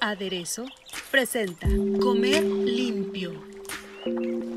Aderezo 0.00 0.66
presenta 1.10 1.66
Comer 2.00 2.44
limpio. 2.44 3.32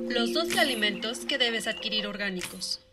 Los 0.10 0.34
12 0.34 0.60
alimentos 0.60 1.20
que 1.20 1.38
debes 1.38 1.68
adquirir 1.68 2.08
orgánicos. 2.08 2.86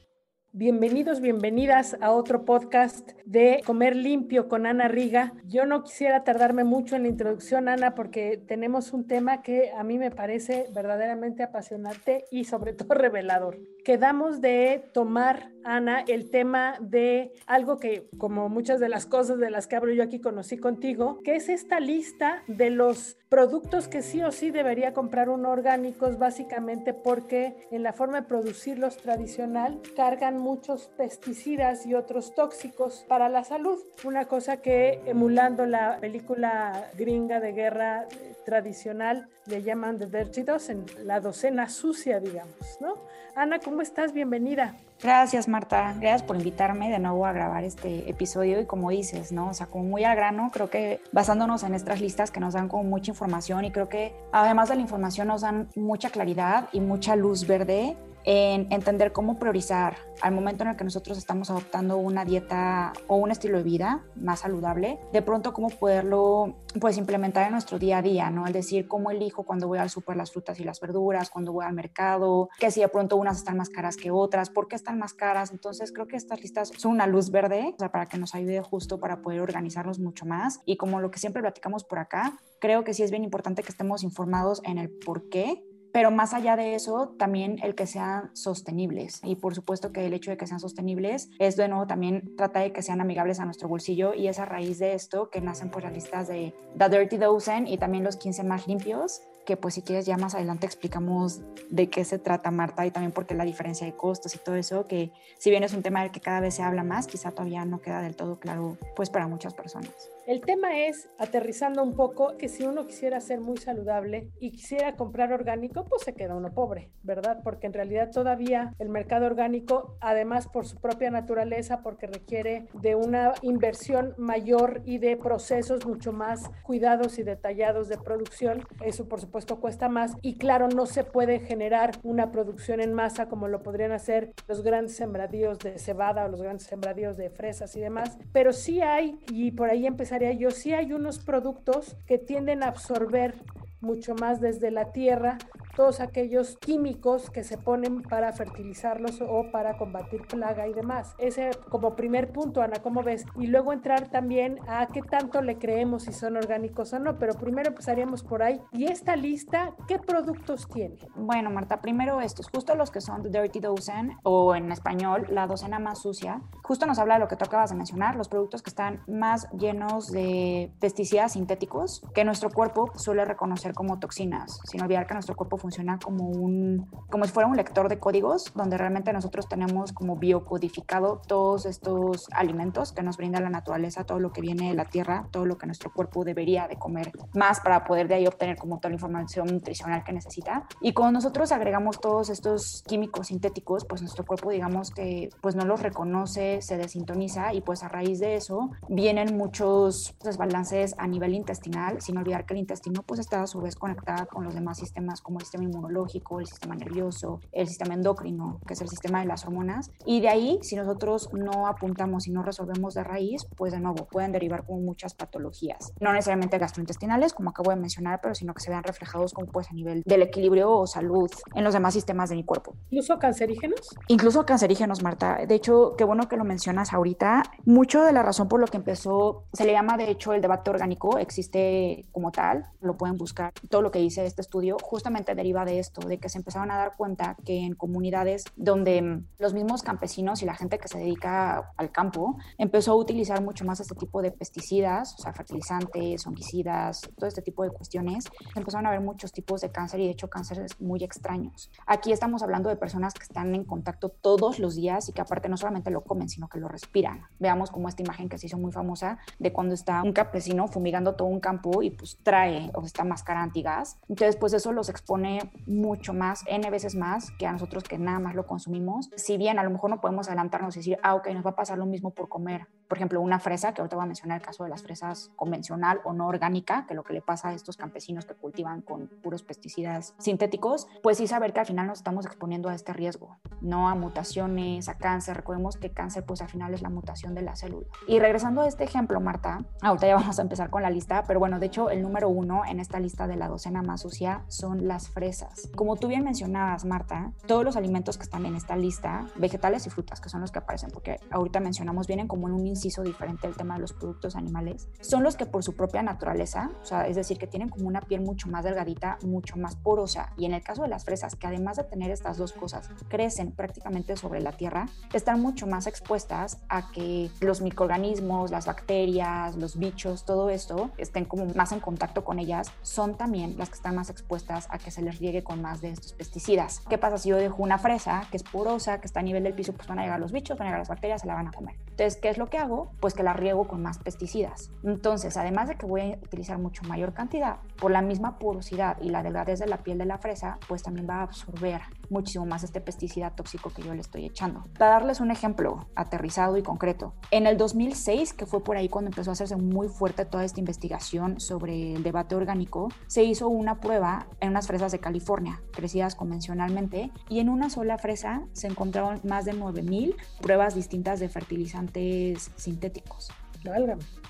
Bienvenidos, 0.53 1.21
bienvenidas 1.21 1.97
a 2.01 2.11
otro 2.11 2.45
podcast 2.45 3.11
de 3.27 3.63
Comer 3.67 3.95
Limpio 3.95 4.49
con 4.49 4.65
Ana 4.65 4.89
Riga. 4.89 5.35
Yo 5.45 5.67
no 5.67 5.85
quisiera 5.85 6.25
tardarme 6.25 6.65
mucho 6.65 6.97
en 6.97 7.03
la 7.03 7.09
introducción, 7.09 7.69
Ana, 7.69 7.95
porque 7.95 8.43
tenemos 8.49 8.95
un 8.95 9.07
tema 9.07 9.43
que 9.43 9.71
a 9.73 9.85
mí 9.85 9.99
me 9.99 10.11
parece 10.11 10.67
verdaderamente 10.75 11.43
apasionante 11.43 12.25
y 12.31 12.45
sobre 12.45 12.73
todo 12.73 12.95
revelador. 12.95 13.59
Quedamos 13.85 14.41
de 14.41 14.91
tomar, 14.95 15.53
Ana, 15.69 16.03
el 16.09 16.31
tema 16.31 16.77
de 16.81 17.35
algo 17.47 17.79
que, 17.79 18.09
como 18.17 18.49
muchas 18.49 18.81
de 18.81 18.89
las 18.89 19.05
cosas 19.05 19.39
de 19.39 19.51
las 19.51 19.67
que 19.67 19.77
hablo 19.77 19.93
yo 19.93 20.03
aquí, 20.03 20.19
conocí 20.19 20.57
contigo, 20.57 21.19
que 21.23 21.37
es 21.37 21.51
esta 21.51 21.79
lista 21.79 22.43
de 22.47 22.71
los 22.71 23.19
productos 23.29 23.87
que 23.87 24.01
sí 24.01 24.23
o 24.23 24.33
sí 24.33 24.51
debería 24.51 24.95
comprar 24.95 25.29
uno 25.29 25.51
orgánicos, 25.51 26.19
básicamente 26.19 26.95
porque 26.95 27.55
en 27.71 27.83
la 27.83 27.93
forma 27.93 28.23
de 28.23 28.27
producirlos 28.27 28.97
tradicional 28.97 29.79
cargan 29.95 30.39
muchos 30.39 30.89
pesticidas 30.97 31.85
y 31.85 31.93
otros 31.93 32.35
tóxicos 32.35 33.05
para 33.07 33.29
la 33.29 33.45
salud. 33.45 33.79
Una 34.05 34.25
cosa 34.25 34.63
que 34.63 35.03
emulando 35.05 35.67
la 35.67 35.99
película 36.01 36.89
gringa 36.97 37.41
de 37.41 37.53
guerra 37.53 38.05
eh, 38.05 38.35
tradicional 38.47 39.29
le 39.45 39.63
llaman 39.63 39.99
The 39.99 40.07
Dirty 40.07 40.45
Dozen, 40.45 40.87
la 41.05 41.21
docena 41.21 41.69
sucia, 41.69 42.21
digamos, 42.21 42.79
¿no? 42.81 42.95
Ana, 43.35 43.59
¿cómo 43.59 43.83
estás? 43.83 44.15
Bienvenida. 44.15 44.75
Gracias, 45.01 45.47
Marta. 45.47 45.95
Gracias 46.01 46.25
por 46.25 46.37
invitarme 46.37 46.91
de 46.91 46.99
nuevo 46.99 47.25
a 47.25 47.33
grabar 47.33 47.63
este 47.63 48.11
episodio 48.11 48.61
y 48.61 48.67
como 48.67 48.91
dices, 48.91 49.31
¿no? 49.31 49.51
O 49.51 49.55
sea, 49.55 49.67
como 49.67 49.85
muy 49.85 50.03
al 50.03 50.17
grano, 50.17 50.51
creo 50.53 50.71
que 50.71 51.01
basándonos 51.13 51.63
en 51.63 51.75
estas 51.75 52.01
listas 52.01 52.33
que 52.33 52.41
nos 52.41 52.55
dan 52.55 52.69
como 52.69 52.83
mucha 52.83 53.13
información 53.13 53.65
y 53.65 53.71
creo 53.71 53.89
que 53.89 54.13
además 54.33 54.69
de 54.69 54.75
la 54.75 54.81
información 54.81 55.29
nos 55.29 55.43
dan 55.43 55.69
mucha 55.77 56.11
claridad 56.11 56.69
y 56.73 56.81
mucha 56.81 57.15
luz 57.15 57.47
verde 57.47 57.97
en 58.25 58.71
entender 58.73 59.13
cómo 59.13 59.39
priorizar 59.39 59.97
al 60.21 60.33
momento 60.33 60.65
en 60.65 60.71
el 60.71 60.77
que 60.77 60.85
nosotros 60.85 61.17
estamos 61.19 61.51
adoptando 61.51 61.97
una 61.97 62.25
dieta 62.25 62.93
o 63.07 63.17
un 63.17 63.31
estilo 63.31 63.59
de 63.59 63.65
vida 63.65 64.05
más 64.17 64.41
saludable, 64.41 64.99
de 65.13 65.23
pronto 65.23 65.53
cómo 65.53 65.69
poderlo 65.69 66.57
pues 66.81 66.99
implementar 66.99 67.47
en 67.47 67.53
nuestro 67.53 67.79
día 67.79 67.99
a 67.99 68.03
día, 68.03 68.31
¿no? 68.31 68.47
Es 68.47 68.53
decir, 68.53 68.89
cómo 68.89 69.11
elijo 69.11 69.45
cuando 69.45 69.69
voy 69.69 69.79
al 69.79 69.91
súper 69.91 70.17
las 70.17 70.33
frutas 70.33 70.59
y 70.61 70.65
las 70.65 70.81
verduras, 70.81 71.31
cuando 71.31 71.53
voy 71.53 71.65
al 71.65 71.73
mercado, 71.73 72.49
que 72.59 72.71
si 72.71 72.81
de 72.81 72.89
pronto 72.89 73.17
unas 73.17 73.39
están 73.39 73.57
más 73.57 73.71
caras 73.71 73.97
que 73.97 74.11
otras, 74.11 74.51
por 74.51 74.69
qué 74.69 74.77
están 74.77 74.99
más 74.99 75.15
caras. 75.15 75.51
Entonces 75.53 75.93
creo 75.93 76.07
que 76.07 76.17
estas 76.17 76.41
listas 76.41 76.73
son 76.77 76.93
una 76.93 77.07
luz 77.07 77.31
verde, 77.31 77.75
para 77.93 78.07
que 78.07 78.19
nos 78.19 78.35
ayude 78.35 78.61
justo 78.61 79.01
para 79.01 79.23
poder 79.23 79.41
organizarnos 79.41 79.99
mucho 79.99 80.27
más. 80.27 80.61
Y 80.65 80.77
como 80.77 81.01
lo 81.01 81.11
que 81.11 81.19
siempre 81.19 81.43
platicamos 81.43 81.85
por 81.85 81.99
acá, 81.99 82.39
creo 82.61 82.85
que 82.85 82.95
sí 82.95 83.03
es 83.03 83.11
bien 83.11 83.25
importante 83.25 83.63
que 83.63 83.71
estemos 83.71 84.03
informados 84.03 84.61
en 84.65 84.79
el 84.79 84.91
por 84.91 85.29
qué 85.29 85.65
pero 85.93 86.11
más 86.11 86.35
allá 86.35 86.57
de 86.57 86.75
eso, 86.75 87.15
también 87.19 87.59
el 87.63 87.75
que 87.75 87.87
sean 87.87 88.31
sostenibles. 88.35 89.21
Y 89.23 89.37
por 89.37 89.55
supuesto 89.55 89.93
que 89.93 90.07
el 90.07 90.13
hecho 90.13 90.31
de 90.31 90.37
que 90.37 90.47
sean 90.47 90.61
sostenibles 90.61 91.31
es 91.39 91.57
de 91.57 91.69
nuevo 91.69 91.87
también 91.87 92.37
trata 92.37 92.61
de 92.61 92.73
que 92.73 92.83
sean 92.83 93.01
amigables 93.01 93.41
a 93.41 93.45
nuestro 93.45 93.69
bolsillo 93.69 94.15
y 94.15 94.29
es 94.29 94.39
a 94.39 94.45
raíz 94.45 94.79
de 94.79 94.95
esto 94.95 95.31
que 95.31 95.41
nacen 95.41 95.71
pues 95.71 95.85
las 95.85 95.93
listas 95.93 96.29
de 96.29 96.55
The 96.77 96.89
Dirty 96.89 97.17
Dozen 97.17 97.67
y 97.67 97.79
también 97.79 98.05
los 98.05 98.17
15 98.17 98.45
más 98.45 98.67
limpios 98.67 99.23
que 99.49 99.57
pues 99.57 99.73
si 99.73 99.81
quieres 99.81 100.05
ya 100.05 100.19
más 100.19 100.35
adelante 100.35 100.67
explicamos 100.67 101.41
de 101.71 101.89
qué 101.89 102.05
se 102.05 102.19
trata 102.19 102.51
Marta 102.51 102.85
y 102.85 102.91
también 102.91 103.13
porque 103.13 103.35
la 103.35 103.47
diferencia 103.47 103.87
de 103.87 103.95
costos 103.95 104.35
y 104.35 104.39
todo 104.39 104.57
eso, 104.57 104.87
que 104.87 105.11
si 105.39 105.49
bien 105.49 105.65
es 105.65 105.73
un 105.73 105.83
tema 105.83 106.03
del 106.03 106.11
que 106.11 106.21
cada 106.21 106.41
vez 106.41 106.53
se 106.53 106.63
habla 106.63 106.85
más, 106.85 107.07
quizá 107.07 107.31
todavía 107.31 107.65
no 107.65 107.81
queda 107.81 108.03
del 108.03 108.15
todo 108.15 108.39
claro 108.39 108.77
pues 108.95 109.09
para 109.09 109.27
muchas 109.27 109.55
personas. 109.55 110.11
El 110.29 110.43
tema 110.43 110.79
es, 110.81 111.09
aterrizando 111.17 111.83
un 111.83 111.95
poco, 111.95 112.37
que 112.37 112.51
si 112.51 112.67
uno 112.67 112.87
quisiera 112.87 113.19
ser 113.19 113.41
muy 113.41 113.57
saludable 113.57 114.29
y 114.39 114.51
quisiera 114.51 114.95
comprar 114.95 115.33
orgánico, 115.33 115.87
pues 115.87 116.03
se 116.03 116.13
queda 116.13 116.35
uno 116.35 116.53
pobre, 116.53 116.91
¿verdad? 117.03 117.41
Porque 117.43 117.67
en 117.67 117.73
realidad 117.73 118.11
todavía 118.11 118.75
el 118.79 118.91
mercado 118.91 119.25
orgánico, 119.25 119.97
además 120.03 120.47
por 120.47 120.67
su 120.67 120.77
propia 120.83 121.11
naturaleza, 121.11 121.81
porque 121.81 122.09
requiere 122.09 122.67
de 122.75 122.95
una 122.95 123.33
inversión 123.41 124.13
mayor 124.19 124.83
y 124.85 124.99
de 124.99 125.17
procesos 125.17 125.87
mucho 125.87 126.13
más 126.13 126.51
cuidados 126.63 127.19
y 127.19 127.23
detallados 127.23 127.89
de 127.89 127.97
producción, 127.97 128.67
eso 128.85 129.09
por 129.09 129.23
supuesto 129.23 129.61
cuesta 129.61 129.89
más 129.89 130.15
y 130.21 130.37
claro, 130.37 130.69
no 130.69 130.85
se 130.85 131.05
puede 131.05 131.41
generar 131.41 131.93
una 132.03 132.33
producción 132.33 132.83
en 132.83 132.93
masa 132.93 133.31
como 133.31 133.49
lo 133.49 133.63
podrían 133.63 133.93
hacer 133.93 134.35
los 134.47 134.63
grandes 134.63 134.95
sembradíos 134.95 135.59
de 135.59 135.79
cebada 135.79 136.27
o 136.27 136.29
los 136.29 136.43
grandes 136.43 136.67
sembradíos 136.67 137.17
de 137.17 137.31
fresas 137.31 137.75
y 137.77 137.81
demás, 137.81 138.19
pero 138.31 138.53
sí 138.53 138.83
hay, 138.83 139.19
y 139.33 139.53
por 139.53 139.71
ahí 139.71 139.87
empezar 139.87 140.18
yo, 140.19 140.51
sí 140.51 140.73
hay 140.73 140.93
unos 140.93 141.19
productos 141.19 141.97
que 142.07 142.19
tienden 142.19 142.63
a 142.63 142.69
absorber 142.69 143.35
mucho 143.81 144.15
más 144.15 144.41
desde 144.41 144.71
la 144.71 144.93
tierra 144.93 145.39
todos 145.79 146.01
aquellos 146.01 146.57
químicos 146.57 147.31
que 147.31 147.45
se 147.45 147.57
ponen 147.57 148.03
para 148.03 148.33
fertilizarlos 148.33 149.21
o 149.21 149.53
para 149.53 149.77
combatir 149.77 150.27
plaga 150.27 150.67
y 150.67 150.73
demás. 150.73 151.15
Ese 151.19 151.51
como 151.71 151.95
primer 151.95 152.33
punto, 152.33 152.63
Ana, 152.63 152.83
¿cómo 152.83 153.05
ves? 153.05 153.25
Y 153.37 153.47
luego 153.47 153.73
entrar 153.73 154.09
también 154.09 154.59
a 154.67 154.89
qué 154.89 155.03
tanto 155.03 155.41
le 155.41 155.57
creemos 155.57 156.03
si 156.03 156.13
son 156.13 156.37
orgánicos 156.37 156.93
o 156.95 156.99
no, 156.99 157.17
pero 157.21 157.35
primero 157.35 157.69
empezaríamos 157.69 158.25
por 158.25 158.43
ahí. 158.43 158.61
¿Y 158.73 158.87
esta 158.87 159.15
lista 159.15 159.73
qué 159.87 160.01
productos 160.01 160.67
tiene? 160.67 160.99
Bueno, 161.15 161.49
Marta, 161.51 161.81
primero 161.81 162.21
estos, 162.21 162.49
justo 162.53 162.75
los 162.75 162.91
que 162.91 163.01
son 163.01 163.23
Dirty 163.23 163.61
Dozen 163.61 164.17
o 164.25 164.57
en 164.57 164.73
español 164.73 165.27
la 165.31 165.47
docena 165.47 165.79
más 165.79 166.03
sucia, 166.03 166.43
justo 166.65 166.87
nos 166.87 166.99
habla 166.99 167.15
de 167.15 167.21
lo 167.21 167.29
que 167.29 167.37
tú 167.37 167.45
acabas 167.45 167.71
de 167.71 167.77
mencionar, 167.77 168.17
los 168.17 168.29
productos 168.29 168.63
que 168.63 168.71
están 168.71 169.05
más 169.07 169.49
llenos 169.53 170.11
de 170.11 170.73
pesticidas 170.81 171.35
sintéticos 171.35 172.03
que 172.15 172.25
nuestro 172.25 172.51
cuerpo 172.51 172.91
suele 172.97 173.25
reconocer 173.25 173.75
como 173.75 174.01
toxinas, 174.01 174.59
sin 174.65 174.83
olvidar 174.83 175.07
que 175.07 175.15
nuestro 175.15 175.37
cuerpo 175.37 175.57
funciona 175.57 175.68
como 176.03 176.29
un, 176.29 176.89
como 177.11 177.25
si 177.25 177.33
fuera 177.33 177.49
un 177.49 177.57
lector 177.57 177.89
de 177.89 177.99
códigos, 177.99 178.53
donde 178.55 178.77
realmente 178.77 179.13
nosotros 179.13 179.49
tenemos 179.49 179.93
como 179.93 180.17
biocodificado 180.17 181.21
todos 181.27 181.67
estos 181.67 182.29
alimentos 182.33 182.93
que 182.93 183.03
nos 183.03 183.17
brinda 183.17 183.41
la 183.41 183.51
naturaleza, 183.51 184.05
todo 184.05 184.19
lo 184.19 184.33
que 184.33 184.41
viene 184.41 184.69
de 184.69 184.75
la 184.75 184.85
tierra, 184.85 185.29
todo 185.31 185.45
lo 185.45 185.57
que 185.57 185.67
nuestro 185.67 185.93
cuerpo 185.93 186.25
debería 186.25 186.69
de 186.69 186.77
comer 186.77 187.13
más 187.35 187.61
para 187.61 187.85
poder 187.85 188.09
de 188.09 188.15
ahí 188.15 188.27
obtener 188.27 188.57
como 188.57 188.79
toda 188.79 188.91
la 188.91 188.95
información 188.95 189.47
nutricional 189.49 190.05
que 190.05 190.13
necesita. 190.13 190.67
Y 190.81 190.93
cuando 190.93 191.13
nosotros 191.13 191.53
agregamos 191.53 192.01
todos 192.01 192.31
estos 192.31 192.83
químicos 192.87 193.29
sintéticos, 193.29 193.85
pues 193.85 194.03
nuestro 194.03 194.25
cuerpo 194.25 194.51
digamos 194.51 194.91
que 194.91 195.31
pues 195.41 195.55
no 195.55 195.65
los 195.65 195.81
reconoce, 195.83 196.61
se 196.63 196.77
desintoniza 196.77 197.55
y 197.55 197.61
pues 197.61 197.83
a 197.83 197.89
raíz 197.89 198.19
de 198.21 198.37
eso 198.37 198.71
vienen 198.89 199.37
muchos 199.37 200.15
desbalances 200.25 200.95
a 200.99 201.07
nivel 201.07 201.35
intestinal, 201.35 202.01
sin 202.01 202.19
olvidar 202.19 202.47
que 202.47 202.55
el 202.55 202.61
intestino 202.61 203.03
pues 203.03 203.21
está 203.21 203.43
a 203.43 203.47
su 203.47 203.61
vez 203.61 203.77
conectada 203.77 204.27
con 204.27 204.45
los 204.45 204.55
demás 204.55 204.79
sistemas 204.79 205.21
como 205.21 205.39
el 205.39 205.45
sistema 205.45 205.58
inmunológico, 205.63 206.41
el 206.41 206.47
sistema 206.47 206.75
nervioso, 206.75 207.41
el 207.53 207.67
sistema 207.67 207.95
endocrino, 207.95 208.61
que 208.67 208.75
es 208.75 208.81
el 208.81 208.89
sistema 208.89 209.21
de 209.21 209.27
las 209.27 209.45
hormonas. 209.45 209.91
Y 210.05 210.21
de 210.21 210.29
ahí, 210.29 210.59
si 210.63 210.77
nosotros 210.77 211.31
no 211.33 211.67
apuntamos 211.67 212.27
y 212.27 212.31
no 212.31 212.43
resolvemos 212.43 212.95
de 212.95 213.05
raíz, 213.05 213.47
pues 213.57 213.73
de 213.73 213.81
nuevo 213.81 214.07
pueden 214.07 214.33
derivar 214.33 214.65
como 214.65 214.81
muchas 214.81 215.15
patologías. 215.15 215.93
No 216.01 216.13
necesariamente 216.13 216.59
gastrointestinales, 216.59 217.33
como 217.35 217.51
acabo 217.51 217.71
de 217.71 217.77
mencionar, 217.77 218.21
pero 218.23 218.35
sino 218.35 218.55
que 218.55 218.61
se 218.61 218.71
vean 218.71 218.85
reflejados 218.85 219.33
como 219.33 219.49
pues 219.49 219.71
a 219.71 219.75
nivel 219.75 220.03
del 220.05 220.23
equilibrio 220.23 220.71
o 220.73 220.87
salud 220.87 221.31
en 221.55 221.65
los 221.65 221.75
demás 221.75 221.95
sistemas 221.95 222.31
de 222.31 222.37
mi 222.37 222.45
cuerpo. 222.45 222.75
¿Incluso 222.91 223.19
cancerígenos? 223.19 223.97
Incluso 224.09 224.47
cancerígenos, 224.47 225.03
Marta. 225.03 225.39
De 225.47 225.55
hecho, 225.55 225.95
qué 225.97 226.05
bueno 226.05 226.29
que 226.29 226.37
lo 226.37 226.45
mencionas 226.45 226.93
ahorita. 226.93 227.43
Mucho 227.65 228.03
de 228.03 228.13
la 228.13 228.23
razón 228.23 228.49
por 228.49 228.61
lo 228.61 228.67
que 228.67 228.77
empezó, 228.77 229.45
se 229.53 229.65
le 229.65 229.73
llama 229.73 229.97
de 229.97 230.11
hecho 230.11 230.33
el 230.33 230.41
debate 230.41 230.71
orgánico, 230.71 231.19
existe 231.19 232.07
como 232.13 232.31
tal, 232.31 232.67
lo 232.81 232.97
pueden 232.97 233.17
buscar, 233.17 233.53
todo 233.69 233.83
lo 233.83 233.91
que 233.91 233.99
dice 233.99 234.25
este 234.25 234.43
estudio, 234.43 234.77
justamente 234.83 235.35
deriva 235.39 235.65
de 235.65 235.79
esto, 235.79 236.07
de 236.07 236.19
que 236.19 236.29
se 236.29 236.39
empezaron 236.39 236.71
a 236.71 236.77
dar 236.77 236.97
cuenta 236.97 237.37
que 237.45 237.61
en 237.65 237.75
comunidades 237.75 238.45
donde 238.57 239.01
mm, 239.01 239.27
los 239.39 239.55
mismos 239.55 239.83
campesinos 239.83 240.43
y 240.43 240.47
la 240.47 240.55
gente 240.55 240.79
que 240.79 240.89
se 240.89 240.99
dedica 240.99 241.73
al 241.77 241.91
campo 241.91 242.37
empezó 242.59 242.93
a 242.93 242.97
utilizar 242.97 243.43
mucho 243.43 243.65
más 243.65 243.81
este 243.81 243.95
tipo 243.95 244.21
de 244.21 244.33
pesticidas, 244.33 245.15
o 245.19 245.23
sea, 245.23 245.33
fertilizantes, 245.33 246.25
fungicidas, 246.25 247.01
todo 247.17 247.27
este 247.27 247.43
tipo 247.43 247.63
de 247.63 247.71
cuestiones, 247.71 248.25
empezaron 248.55 248.87
a 248.87 248.91
haber 248.91 249.01
muchos 249.01 249.33
tipos 249.33 249.61
de 249.61 249.71
cáncer 249.71 250.01
y 250.01 250.07
de 250.07 250.11
hecho 250.11 250.29
cánceres 250.29 250.81
muy 250.81 251.03
extraños. 251.05 251.71
Aquí 251.87 252.13
estamos 252.13 252.43
hablando 252.43 252.69
de 252.69 252.77
personas 252.77 253.15
que 253.15 253.23
están 253.23 253.55
en 253.55 253.65
contacto 253.65 254.09
todos 254.09 254.59
los 254.59 254.75
días 254.75 255.09
y 255.09 255.13
que 255.13 255.21
aparte 255.21 255.49
no 255.49 255.57
solamente 255.57 255.91
lo 255.91 256.03
comen, 256.03 256.29
sino 256.29 256.49
que 256.49 256.59
lo 256.59 256.69
respiran. 256.69 257.23
Veamos 257.39 257.71
como 257.71 257.89
esta 257.89 258.03
imagen 258.03 258.29
que 258.29 258.39
se 258.39 258.47
hizo 258.47 258.59
muy 258.59 258.73
famosa 258.73 259.19
de 259.39 259.53
cuando 259.53 259.75
está 259.75 260.03
un 260.03 260.13
campesino 260.13 260.67
fumigando 260.69 261.15
todo 261.15 261.29
un 261.29 261.41
campo 261.41 261.83
y 261.83 261.91
pues 261.91 262.19
trae 262.23 262.71
o 262.75 262.85
esta 262.85 263.05
máscara 263.05 263.43
antigas. 263.43 263.99
Entonces, 264.09 264.37
pues 264.37 264.53
eso 264.53 264.73
los 264.73 264.89
expone 264.89 265.28
mucho 265.67 266.15
más, 266.15 266.45
N 266.47 266.71
veces 266.71 266.95
más 266.95 267.31
que 267.33 267.47
a 267.47 267.53
nosotros 267.53 267.85
que 267.85 267.99
nada 267.99 268.19
más 268.19 268.35
lo 268.35 268.47
consumimos. 268.47 269.11
Si 269.17 269.37
bien 269.37 269.59
a 269.59 269.65
lo 269.65 269.71
mejor 269.71 269.91
no 269.91 270.01
podemos 270.01 270.29
adelantarnos 270.29 270.77
y 270.77 270.81
decir, 270.81 270.99
ah, 271.03 271.15
ok, 271.15 271.29
nos 271.29 271.45
va 271.45 271.51
a 271.51 271.57
pasar 271.57 271.79
lo 271.79 271.87
mismo 271.87 272.15
por 272.15 272.29
comer, 272.29 272.67
por 272.89 272.99
ejemplo, 272.99 273.21
una 273.21 273.39
fresa, 273.39 273.75
que 273.75 273.83
ahorita 273.83 273.97
voy 273.97 274.05
a 274.05 274.07
mencionar 274.07 274.41
el 274.41 274.47
caso 274.47 274.65
de 274.65 274.71
las 274.71 274.83
fresas 274.83 275.31
convencional 275.37 276.01
o 276.05 276.13
no 276.13 276.27
orgánica, 276.27 276.87
que 276.87 276.95
lo 276.95 277.05
que 277.05 277.13
le 277.13 277.21
pasa 277.21 277.49
a 277.49 277.55
estos 277.55 277.77
campesinos 277.77 278.25
que 278.25 278.35
cultivan 278.35 278.81
con 278.81 279.09
puros 279.23 279.43
pesticidas 279.43 280.15
sintéticos, 280.19 280.89
pues 281.03 281.19
sí 281.19 281.27
saber 281.27 281.53
que 281.53 281.61
al 281.61 281.67
final 281.67 281.87
nos 281.87 281.99
estamos 281.99 282.27
exponiendo 282.27 282.69
a 282.69 282.75
este 282.75 282.93
riesgo, 282.93 283.37
no 283.61 283.89
a 283.89 283.95
mutaciones, 283.95 284.89
a 284.89 284.95
cáncer. 284.95 285.37
Recordemos 285.37 285.77
que 285.77 285.91
cáncer 285.91 286.25
pues 286.25 286.41
al 286.41 286.49
final 286.49 286.73
es 286.75 286.83
la 286.83 286.89
mutación 286.89 287.35
de 287.35 287.43
la 287.43 287.57
célula. 287.57 287.87
Y 288.07 288.19
regresando 288.19 288.63
a 288.63 288.67
este 288.67 288.85
ejemplo, 288.85 289.21
Marta, 289.21 289.65
ahorita 289.83 290.07
ya 290.07 290.15
vamos 290.17 290.39
a 290.39 290.43
empezar 290.43 290.71
con 290.71 290.83
la 290.83 290.91
lista, 290.91 291.25
pero 291.27 291.41
bueno, 291.41 291.59
de 291.59 291.67
hecho 291.67 291.91
el 291.91 292.03
número 292.03 292.29
uno 292.29 292.63
en 292.65 292.81
esta 292.81 292.99
lista 293.01 293.27
de 293.27 293.37
la 293.37 293.49
docena 293.49 293.83
más 293.83 294.01
sucia 294.01 294.45
son 294.49 294.89
las 294.89 295.09
fresas. 295.09 295.71
Como 295.77 295.97
tú 295.97 296.09
bien 296.09 296.25
mencionabas, 296.25 296.85
Marta, 296.85 297.33
todos 297.47 297.65
los 297.65 297.77
alimentos 297.77 298.17
que 298.17 298.25
están 298.25 298.47
en 298.47 298.55
esta 298.55 298.77
lista, 298.77 299.27
vegetales 299.37 299.87
y 299.87 299.91
frutas, 299.91 300.21
que 300.21 300.29
son 300.29 300.41
los 300.41 300.53
que 300.53 300.61
aparecen, 300.61 300.91
porque 300.91 301.21
ahorita 301.31 301.61
mencionamos, 301.61 302.07
vienen 302.07 302.29
como 302.29 302.49
en 302.49 302.55
un 302.55 302.67
inciso 302.79 303.03
diferente 303.03 303.47
el 303.47 303.57
tema 303.57 303.75
de 303.75 303.81
los 303.81 303.93
productos 303.93 304.37
animales, 304.37 304.89
son 305.01 305.23
los 305.23 305.37
que 305.37 305.47
por 305.47 305.63
su 305.63 305.75
propia 305.75 306.03
naturaleza, 306.03 306.71
o 306.83 306.85
sea, 306.85 307.07
es 307.07 307.17
decir, 307.17 307.39
que 307.39 307.47
tienen 307.47 307.69
como 307.69 307.89
una 307.89 308.01
piel 308.01 308.21
mucho 308.21 308.49
más 308.49 308.65
delgadita, 308.65 309.19
mucho 309.25 309.57
más 309.57 309.77
porosa. 309.77 310.33
Y 310.37 310.45
en 310.47 310.55
el 310.55 310.63
caso 310.63 310.83
de 310.83 310.89
las 310.89 311.05
fresas, 311.05 311.35
que 311.35 311.47
además 311.47 311.77
de 311.77 311.85
tener 311.85 312.11
estas 312.11 312.37
dos 312.37 312.53
cosas, 312.53 312.91
crecen 313.09 313.53
prácticamente 313.53 314.17
sobre 314.17 314.41
la 314.41 314.53
tierra, 314.53 314.87
están 315.13 315.41
mucho 315.41 315.67
más 315.67 315.87
expuestas 315.87 316.59
a 316.69 316.91
que 316.93 317.31
los 317.41 317.61
microorganismos, 317.61 318.51
las 318.51 318.67
bacterias, 318.67 319.57
los 319.57 319.77
bichos, 319.79 320.25
todo 320.25 320.51
esto 320.51 320.91
estén 320.99 321.25
como 321.25 321.47
más 321.55 321.73
en 321.73 321.81
contacto 321.81 322.25
con 322.25 322.39
ellas, 322.39 322.73
son 322.83 323.17
también 323.17 323.57
las 323.59 323.69
que 323.69 323.77
están 323.77 323.97
más 323.97 324.11
expuestas 324.11 324.69
a 324.71 324.79
que 324.79 324.91
se 324.91 325.03
les 325.03 325.19
riegue 325.19 325.43
con 325.43 325.61
más 325.63 325.81
de 325.81 325.91
estos 325.91 326.13
pesticidas. 326.13 326.83
¿Qué 326.89 326.99
pasa 326.99 327.19
si 327.19 327.31
yo 327.31 327.37
dejo 327.37 327.63
una 327.63 327.79
fresa 327.79 328.27
que 328.31 328.37
es 328.37 328.43
porosa, 328.43 329.01
que 329.01 329.07
está 329.07 329.21
a 329.21 329.23
nivel 329.23 329.43
del 329.43 329.55
piso? 329.55 329.73
Pues 329.73 329.89
van 329.89 329.99
a 329.99 330.03
llegar 330.03 330.21
los 330.21 330.33
bichos, 330.33 330.59
van 330.59 330.69
a 330.69 330.71
llegar 330.71 330.81
las 330.81 330.89
bacterias, 330.89 331.21
se 331.21 331.27
la 331.27 331.35
van 331.35 331.49
a 331.49 331.53
comer. 331.53 331.77
Entonces, 331.91 332.17
¿qué 332.21 332.29
es 332.29 332.39
lo 332.39 332.47
que 332.47 332.59
hago? 332.59 332.68
Pues 333.01 333.15
que 333.15 333.23
la 333.23 333.33
riego 333.33 333.67
con 333.67 333.83
más 333.83 333.99
pesticidas. 333.99 334.71
Entonces, 334.83 335.37
además 335.37 335.69
de 335.69 335.77
que 335.77 335.87
voy 335.87 336.01
a 336.01 336.19
utilizar 336.23 336.59
mucho 336.59 336.83
mayor 336.85 337.15
cantidad, 337.15 337.59
por 337.81 337.91
la 337.91 338.03
misma 338.03 338.39
porosidad 338.39 338.99
y 339.01 339.11
la 339.11 339.23
delgadez 339.23 339.59
de 339.59 339.67
la 339.67 339.79
piel 339.79 339.99
de 339.99 340.05
la 340.05 340.19
fresa, 340.19 340.59
pues 340.69 340.83
también 340.83 341.09
va 341.09 341.17
a 341.17 341.23
absorber 341.23 341.81
muchísimo 342.11 342.47
más 342.47 342.63
este 342.63 342.81
pesticida 342.81 343.31
tóxico 343.31 343.71
que 343.71 343.83
yo 343.83 343.95
le 343.95 344.01
estoy 344.01 344.27
echando. 344.27 344.65
Para 344.79 344.93
darles 344.93 345.21
un 345.21 345.31
ejemplo 345.31 345.87
aterrizado 345.95 346.57
y 346.57 346.63
concreto, 346.63 347.15
en 347.31 347.47
el 347.47 347.57
2006, 347.57 348.35
que 348.35 348.47
fue 348.47 348.63
por 348.63 348.77
ahí 348.77 348.89
cuando 348.89 349.11
empezó 349.11 349.31
a 349.31 349.33
hacerse 349.33 349.57
muy 349.57 349.89
fuerte 349.89 350.25
toda 350.25 350.45
esta 350.45 350.61
investigación 350.61 351.41
sobre 351.41 351.95
el 351.95 352.03
debate 352.03 352.35
orgánico, 352.35 352.89
se 353.07 353.25
hizo 353.25 353.49
una 353.49 353.81
prueba 353.81 354.27
en 354.41 354.51
unas 354.51 354.67
fresas 354.67 354.93
de 354.93 354.99
California, 354.99 355.61
crecidas 355.73 356.15
convencionalmente, 356.15 357.11
y 357.29 357.41
en 357.41 357.49
una 357.49 357.71
sola 357.71 357.99
fresa 357.99 358.43
se 358.53 358.67
encontraron 358.67 359.21
más 359.25 359.45
de 359.45 359.53
9000 359.53 360.17
pruebas 360.41 360.75
distintas 360.75 361.21
de 361.21 361.29
fertilizantes 361.29 362.51
sintéticos. 362.59 363.29